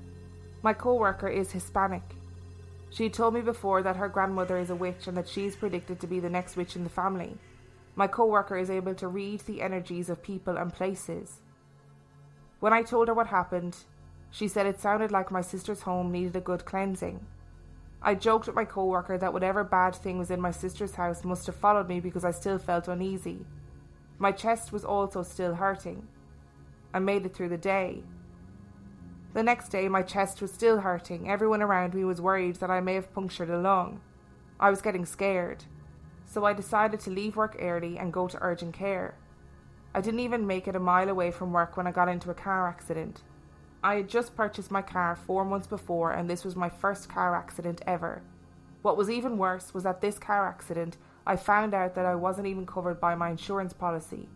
My 0.62 0.72
co 0.72 0.94
worker 0.94 1.28
is 1.28 1.50
Hispanic. 1.50 2.02
She 2.90 3.04
had 3.04 3.12
told 3.12 3.34
me 3.34 3.40
before 3.40 3.82
that 3.82 3.96
her 3.96 4.08
grandmother 4.08 4.56
is 4.56 4.70
a 4.70 4.76
witch 4.76 5.08
and 5.08 5.16
that 5.16 5.28
she 5.28 5.44
is 5.44 5.56
predicted 5.56 5.98
to 6.00 6.06
be 6.06 6.20
the 6.20 6.30
next 6.30 6.56
witch 6.56 6.76
in 6.76 6.84
the 6.84 6.90
family. 6.90 7.36
My 7.96 8.06
co 8.06 8.26
worker 8.26 8.56
is 8.56 8.70
able 8.70 8.94
to 8.94 9.08
read 9.08 9.40
the 9.40 9.62
energies 9.62 10.08
of 10.08 10.22
people 10.22 10.56
and 10.56 10.72
places. 10.72 11.40
When 12.60 12.72
I 12.72 12.82
told 12.82 13.08
her 13.08 13.14
what 13.14 13.26
happened, 13.26 13.76
she 14.30 14.46
said 14.46 14.66
it 14.66 14.80
sounded 14.80 15.10
like 15.10 15.30
my 15.32 15.40
sister's 15.40 15.82
home 15.82 16.12
needed 16.12 16.36
a 16.36 16.40
good 16.40 16.64
cleansing. 16.64 17.26
I 18.06 18.14
joked 18.14 18.46
with 18.46 18.54
my 18.54 18.64
co 18.64 18.84
worker 18.84 19.18
that 19.18 19.32
whatever 19.32 19.64
bad 19.64 19.96
thing 19.96 20.16
was 20.16 20.30
in 20.30 20.40
my 20.40 20.52
sister's 20.52 20.94
house 20.94 21.24
must 21.24 21.44
have 21.46 21.56
followed 21.56 21.88
me 21.88 21.98
because 21.98 22.24
I 22.24 22.30
still 22.30 22.56
felt 22.56 22.86
uneasy. 22.86 23.44
My 24.16 24.30
chest 24.30 24.72
was 24.72 24.84
also 24.84 25.24
still 25.24 25.56
hurting. 25.56 26.06
I 26.94 27.00
made 27.00 27.26
it 27.26 27.34
through 27.34 27.48
the 27.48 27.58
day. 27.58 28.04
The 29.34 29.42
next 29.42 29.70
day, 29.70 29.88
my 29.88 30.02
chest 30.02 30.40
was 30.40 30.52
still 30.52 30.82
hurting. 30.82 31.28
Everyone 31.28 31.60
around 31.60 31.94
me 31.94 32.04
was 32.04 32.20
worried 32.20 32.56
that 32.56 32.70
I 32.70 32.80
may 32.80 32.94
have 32.94 33.12
punctured 33.12 33.50
a 33.50 33.58
lung. 33.58 34.00
I 34.60 34.70
was 34.70 34.80
getting 34.80 35.04
scared. 35.04 35.64
So 36.26 36.44
I 36.44 36.52
decided 36.52 37.00
to 37.00 37.10
leave 37.10 37.34
work 37.34 37.56
early 37.58 37.98
and 37.98 38.12
go 38.12 38.28
to 38.28 38.38
urgent 38.40 38.74
care. 38.74 39.16
I 39.92 40.00
didn't 40.00 40.20
even 40.20 40.46
make 40.46 40.68
it 40.68 40.76
a 40.76 40.80
mile 40.80 41.08
away 41.08 41.32
from 41.32 41.52
work 41.52 41.76
when 41.76 41.88
I 41.88 41.90
got 41.90 42.08
into 42.08 42.30
a 42.30 42.34
car 42.34 42.68
accident. 42.68 43.22
I 43.86 43.94
had 43.94 44.08
just 44.08 44.34
purchased 44.34 44.72
my 44.72 44.82
car 44.82 45.14
four 45.14 45.44
months 45.44 45.68
before, 45.68 46.10
and 46.10 46.28
this 46.28 46.44
was 46.44 46.56
my 46.56 46.68
first 46.68 47.08
car 47.08 47.36
accident 47.36 47.82
ever. 47.86 48.20
What 48.82 48.96
was 48.96 49.08
even 49.08 49.38
worse 49.38 49.72
was 49.72 49.84
that 49.84 50.00
this 50.00 50.18
car 50.18 50.48
accident, 50.48 50.96
I 51.24 51.36
found 51.36 51.72
out 51.72 51.94
that 51.94 52.04
I 52.04 52.16
wasn't 52.16 52.48
even 52.48 52.66
covered 52.66 52.98
by 53.00 53.14
my 53.14 53.30
insurance 53.30 53.72
policy. 53.72 54.28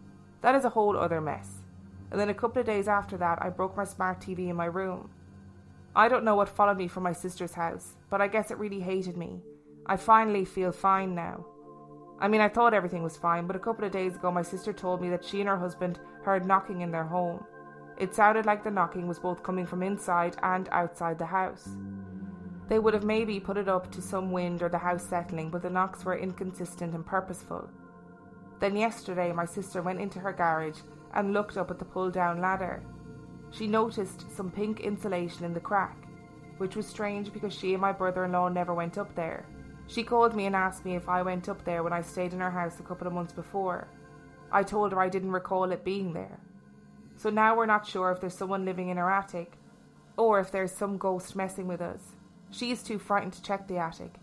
That 0.43 0.55
is 0.55 0.65
a 0.65 0.69
whole 0.69 0.97
other 0.97 1.21
mess. 1.21 1.65
And 2.13 2.21
then 2.21 2.29
a 2.29 2.35
couple 2.35 2.61
of 2.61 2.67
days 2.67 2.87
after 2.87 3.17
that, 3.17 3.43
I 3.43 3.49
broke 3.49 3.77
my 3.77 3.83
smart 3.83 4.21
TV 4.21 4.51
in 4.51 4.55
my 4.55 4.67
room. 4.67 5.11
I 5.97 6.07
don't 6.07 6.23
know 6.23 6.37
what 6.37 6.49
followed 6.49 6.79
me 6.79 6.87
from 6.87 7.03
my 7.03 7.13
sister's 7.13 7.55
house, 7.55 7.95
but 8.09 8.21
I 8.21 8.29
guess 8.29 8.53
it 8.53 8.59
really 8.59 8.79
hated 8.79 9.17
me. 9.17 9.41
I 9.85 9.97
finally 9.97 10.45
feel 10.45 10.71
fine 10.71 11.17
now. 11.17 11.45
I 12.21 12.29
mean, 12.29 12.41
I 12.41 12.49
thought 12.49 12.73
everything 12.73 13.03
was 13.03 13.17
fine, 13.17 13.49
but 13.49 13.57
a 13.57 13.59
couple 13.59 13.85
of 13.85 13.91
days 13.91 14.15
ago, 14.15 14.31
my 14.31 14.43
sister 14.43 14.73
told 14.73 15.03
me 15.03 15.11
that 15.11 15.25
she 15.25 15.41
and 15.41 15.49
her 15.49 15.59
husband 15.59 15.99
heard 16.23 16.47
knocking 16.47 16.83
in 16.83 16.93
their 16.93 17.03
home. 17.03 17.45
It 18.01 18.15
sounded 18.15 18.47
like 18.47 18.65
the 18.65 18.71
knocking 18.71 19.07
was 19.07 19.19
both 19.19 19.43
coming 19.43 19.67
from 19.67 19.83
inside 19.83 20.35
and 20.43 20.71
outside 20.73 21.19
the 21.19 21.27
house. 21.27 21.69
They 22.67 22.79
would 22.79 22.95
have 22.95 23.05
maybe 23.05 23.39
put 23.39 23.59
it 23.59 23.69
up 23.69 23.93
to 23.93 24.01
some 24.01 24.33
wind 24.33 24.63
or 24.63 24.71
the 24.71 24.79
house 24.79 25.05
settling, 25.05 25.51
but 25.51 25.61
the 25.61 25.69
knocks 25.69 26.03
were 26.03 26.17
inconsistent 26.17 26.95
and 26.95 27.05
purposeful. 27.05 27.69
Then 28.59 28.75
yesterday, 28.75 29.33
my 29.33 29.45
sister 29.45 29.83
went 29.83 30.01
into 30.01 30.19
her 30.19 30.33
garage 30.33 30.79
and 31.13 31.35
looked 31.35 31.59
up 31.59 31.71
at 31.71 31.79
the 31.79 31.85
pull 31.85 32.11
down 32.11 32.41
ladder. 32.41 32.83
She 33.51 33.67
noticed 33.67 34.35
some 34.35 34.51
pink 34.51 34.81
insulation 34.81 35.45
in 35.45 35.53
the 35.53 35.61
crack, 35.61 35.99
which 36.57 36.77
was 36.77 36.87
strange 36.87 37.31
because 37.35 37.53
she 37.53 37.75
and 37.75 37.83
my 37.83 37.93
brother 37.93 38.25
in 38.25 38.33
law 38.33 38.49
never 38.49 38.73
went 38.73 38.97
up 38.97 39.15
there. 39.15 39.45
She 39.89 40.05
called 40.05 40.35
me 40.35 40.47
and 40.47 40.57
asked 40.57 40.87
me 40.87 40.97
if 40.97 41.07
I 41.07 41.21
went 41.21 41.51
up 41.51 41.63
there 41.67 41.83
when 41.83 41.93
I 41.93 42.01
stayed 42.01 42.33
in 42.33 42.41
her 42.41 42.51
house 42.51 42.81
a 42.81 42.83
couple 42.83 43.07
of 43.07 43.13
months 43.13 43.35
before. 43.35 43.89
I 44.51 44.63
told 44.63 44.93
her 44.93 45.01
I 45.01 45.11
didn't 45.11 45.33
recall 45.33 45.71
it 45.71 45.85
being 45.85 46.15
there. 46.15 46.41
So 47.21 47.29
now 47.29 47.55
we're 47.55 47.67
not 47.67 47.87
sure 47.87 48.11
if 48.11 48.19
there's 48.23 48.33
someone 48.33 48.65
living 48.65 48.89
in 48.89 48.97
her 48.97 49.11
attic 49.11 49.53
or 50.17 50.41
if 50.41 50.51
there's 50.51 50.73
some 50.73 50.97
ghost 50.97 51.37
messing 51.37 51.69
with 51.69 51.83
us. 51.83 52.01
She 52.51 52.71
is 52.71 52.83
too 52.83 52.99
frightened 52.99 53.35
to 53.35 53.43
check 53.43 53.69
the 53.69 53.77
attic, 53.77 54.15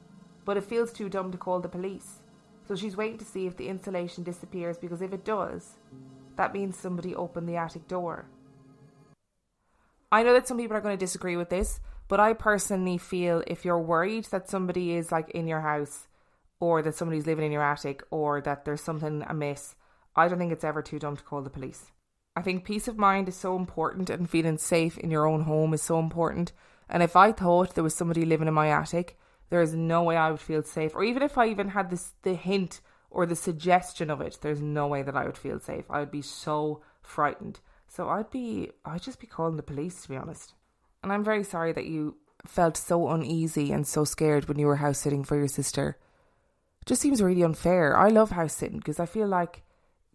but 0.46 0.58
it 0.58 0.64
feels 0.64 0.92
too 0.92 1.08
dumb 1.08 1.32
to 1.32 1.38
call 1.38 1.60
the 1.60 1.70
police. 1.70 2.22
So 2.68 2.76
she's 2.76 2.98
waiting 2.98 3.20
to 3.20 3.24
see 3.24 3.46
if 3.46 3.56
the 3.56 3.68
insulation 3.68 4.24
disappears 4.24 4.80
because 4.80 5.04
if 5.04 5.14
it 5.14 5.24
does, 5.24 5.76
that 6.38 6.56
means 6.56 6.76
somebody 6.76 7.14
opened 7.14 7.48
the 7.48 7.56
attic 7.56 7.88
door. 7.88 8.26
I 10.12 10.24
know 10.24 10.34
that 10.34 10.48
some 10.48 10.58
people 10.58 10.76
are 10.76 10.82
going 10.82 10.98
to 10.98 11.06
disagree 11.06 11.38
with 11.38 11.52
this, 11.52 11.80
but 12.08 12.20
I 12.20 12.34
personally 12.34 12.98
feel 12.98 13.44
if 13.46 13.64
you're 13.64 13.80
worried 13.80 14.26
that 14.32 14.50
somebody 14.50 14.94
is 14.94 15.12
like 15.12 15.30
in 15.30 15.48
your 15.48 15.62
house 15.62 16.08
or 16.60 16.82
that 16.82 16.96
somebody's 16.96 17.28
living 17.28 17.46
in 17.46 17.52
your 17.52 17.62
attic 17.62 18.02
or 18.10 18.42
that 18.42 18.66
there's 18.66 18.82
something 18.82 19.24
amiss, 19.28 19.76
I 20.16 20.28
don't 20.28 20.40
think 20.40 20.52
it's 20.52 20.64
ever 20.64 20.82
too 20.82 20.98
dumb 20.98 21.16
to 21.16 21.24
call 21.24 21.44
the 21.44 21.52
police. 21.52 21.92
I 22.38 22.44
think 22.44 22.66
peace 22.66 22.88
of 22.88 23.00
mind 23.00 23.28
is 23.28 23.36
so 23.36 23.56
important 23.56 24.12
and 24.12 24.30
feeling 24.30 24.60
safe 24.60 24.96
in 25.00 25.10
your 25.10 25.26
own 25.26 25.42
home 25.42 25.74
is 25.74 25.82
so 25.82 25.98
important. 25.98 26.52
And 26.88 27.02
if 27.02 27.16
I 27.16 27.32
thought 27.32 27.74
there 27.74 27.84
was 27.84 27.96
somebody 27.96 28.26
living 28.26 28.48
in 28.48 28.54
my 28.54 28.70
attic, 28.70 29.18
there 29.50 29.60
is 29.60 29.74
no 29.74 30.04
way 30.04 30.18
I 30.18 30.30
would 30.30 30.40
feel 30.40 30.62
safe. 30.62 30.94
Or 30.94 31.04
even 31.04 31.24
if 31.24 31.36
I 31.36 31.48
even 31.48 31.70
had 31.70 31.90
this 31.90 32.14
the 32.22 32.36
hint 32.36 32.80
or 33.10 33.26
the 33.26 33.36
suggestion 33.36 34.12
of 34.12 34.22
it, 34.22 34.38
there's 34.42 34.62
no 34.62 34.86
way 34.86 35.02
that 35.02 35.18
I 35.18 35.26
would 35.26 35.36
feel 35.36 35.60
safe. 35.60 35.86
I 35.90 36.00
would 36.00 36.12
be 36.12 36.22
so 36.22 36.84
frightened. 37.02 37.60
So 37.88 38.08
I'd 38.08 38.30
be 38.30 38.70
I'd 38.86 39.02
just 39.02 39.20
be 39.20 39.26
calling 39.26 39.58
the 39.58 39.64
police 39.64 40.04
to 40.04 40.10
be 40.10 40.16
honest. 40.16 40.54
And 41.02 41.12
I'm 41.12 41.24
very 41.24 41.44
sorry 41.44 41.74
that 41.74 41.86
you 41.86 42.18
felt 42.46 42.78
so 42.78 43.10
uneasy 43.10 43.72
and 43.72 43.88
so 43.88 44.04
scared 44.04 44.48
when 44.48 44.60
you 44.60 44.68
were 44.68 44.76
house 44.76 45.00
sitting 45.00 45.24
for 45.24 45.38
your 45.38 45.48
sister. 45.48 45.98
It 46.84 46.86
just 46.86 47.02
seems 47.02 47.20
really 47.20 47.42
unfair. 47.42 47.98
I 47.98 48.10
love 48.10 48.30
house 48.30 48.54
sitting 48.54 48.78
because 48.78 49.00
I 49.00 49.08
feel 49.08 49.28
like 49.28 49.64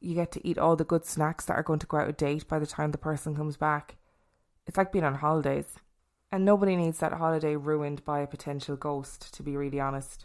you 0.04 0.14
get 0.14 0.32
to 0.32 0.46
eat 0.46 0.58
all 0.58 0.76
the 0.76 0.84
good 0.84 1.04
snacks 1.04 1.44
that 1.46 1.54
are 1.54 1.62
going 1.62 1.78
to 1.78 1.86
go 1.86 1.98
out 1.98 2.08
of 2.08 2.16
date 2.16 2.48
by 2.48 2.58
the 2.58 2.66
time 2.66 2.92
the 2.92 2.98
person 2.98 3.36
comes 3.36 3.56
back. 3.56 3.96
It's 4.66 4.76
like 4.76 4.92
being 4.92 5.04
on 5.04 5.16
holidays. 5.16 5.76
And 6.30 6.44
nobody 6.44 6.76
needs 6.76 6.98
that 6.98 7.14
holiday 7.14 7.56
ruined 7.56 8.04
by 8.04 8.20
a 8.20 8.26
potential 8.26 8.76
ghost, 8.76 9.34
to 9.34 9.42
be 9.42 9.56
really 9.56 9.80
honest. 9.80 10.24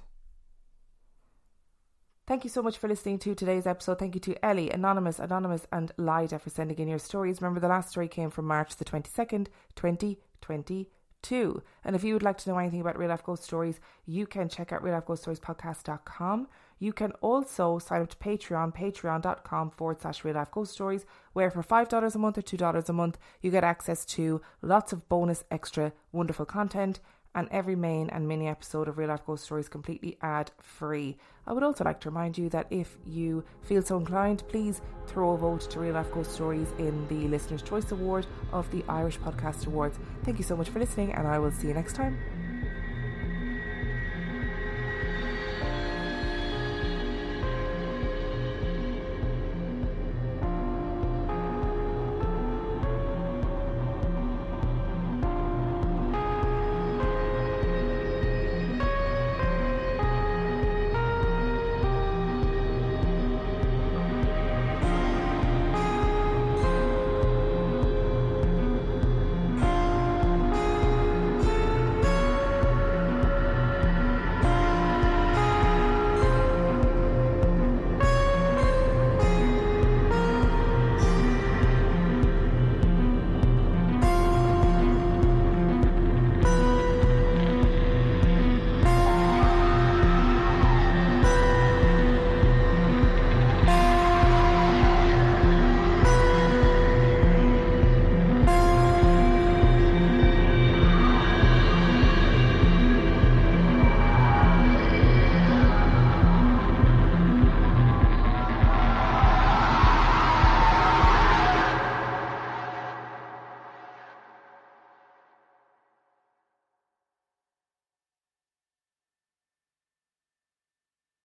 Thank 2.27 2.43
you 2.43 2.49
so 2.49 2.61
much 2.61 2.77
for 2.77 2.89
listening 2.89 3.19
to 3.19 3.33
today's 3.35 3.65
episode. 3.65 3.99
Thank 3.99 4.13
you 4.13 4.19
to 4.21 4.45
Ellie, 4.45 4.69
Anonymous, 4.69 5.17
Anonymous, 5.17 5.65
and 5.71 5.93
Lida 5.97 6.39
for 6.39 6.49
sending 6.49 6.77
in 6.77 6.89
your 6.89 6.99
stories. 6.99 7.41
Remember, 7.41 7.61
the 7.61 7.69
last 7.69 7.89
story 7.89 8.09
came 8.09 8.29
from 8.29 8.45
March 8.45 8.75
the 8.75 8.83
22nd, 8.83 9.47
2022. 9.75 11.63
And 11.85 11.95
if 11.95 12.03
you 12.03 12.13
would 12.13 12.23
like 12.23 12.37
to 12.39 12.49
know 12.49 12.57
anything 12.57 12.81
about 12.81 12.97
real 12.97 13.09
life 13.09 13.23
ghost 13.23 13.43
stories, 13.43 13.79
you 14.05 14.27
can 14.27 14.49
check 14.49 14.73
out 14.73 14.83
reallifeghoststoriespodcast.com. 14.83 16.47
You 16.79 16.93
can 16.93 17.11
also 17.21 17.79
sign 17.79 18.01
up 18.01 18.09
to 18.09 18.17
Patreon, 18.17 18.75
patreon.com 18.75 19.71
forward 19.71 20.01
slash 20.01 20.23
real 20.23 20.35
life 20.35 20.51
ghost 20.51 20.73
stories, 20.73 21.05
where 21.33 21.49
for 21.49 21.63
$5 21.63 22.15
a 22.15 22.17
month 22.17 22.37
or 22.37 22.41
$2 22.41 22.89
a 22.89 22.93
month, 22.93 23.17
you 23.41 23.51
get 23.51 23.63
access 23.63 24.05
to 24.05 24.41
lots 24.61 24.93
of 24.93 25.07
bonus, 25.09 25.43
extra, 25.51 25.93
wonderful 26.11 26.45
content 26.45 26.99
and 27.37 27.47
every 27.51 27.75
main 27.75 28.09
and 28.09 28.27
mini 28.27 28.47
episode 28.47 28.87
of 28.87 28.97
Real 28.97 29.09
Life 29.09 29.23
Ghost 29.25 29.43
Stories 29.43 29.69
completely 29.69 30.17
ad 30.23 30.49
free. 30.59 31.17
I 31.45 31.53
would 31.53 31.61
also 31.61 31.83
like 31.83 31.99
to 32.01 32.09
remind 32.09 32.35
you 32.35 32.49
that 32.49 32.65
if 32.71 32.97
you 33.05 33.43
feel 33.61 33.83
so 33.83 33.97
inclined, 33.97 34.43
please 34.47 34.81
throw 35.05 35.31
a 35.31 35.37
vote 35.37 35.61
to 35.69 35.79
Real 35.79 35.93
Life 35.93 36.11
Ghost 36.11 36.31
Stories 36.31 36.69
in 36.79 37.07
the 37.07 37.27
Listener's 37.27 37.61
Choice 37.61 37.91
Award 37.91 38.25
of 38.51 38.69
the 38.71 38.83
Irish 38.89 39.19
Podcast 39.19 39.67
Awards. 39.67 39.99
Thank 40.23 40.39
you 40.39 40.43
so 40.43 40.57
much 40.57 40.69
for 40.69 40.79
listening, 40.79 41.13
and 41.13 41.27
I 41.27 41.37
will 41.37 41.51
see 41.51 41.67
you 41.67 41.75
next 41.75 41.93
time. 41.93 42.46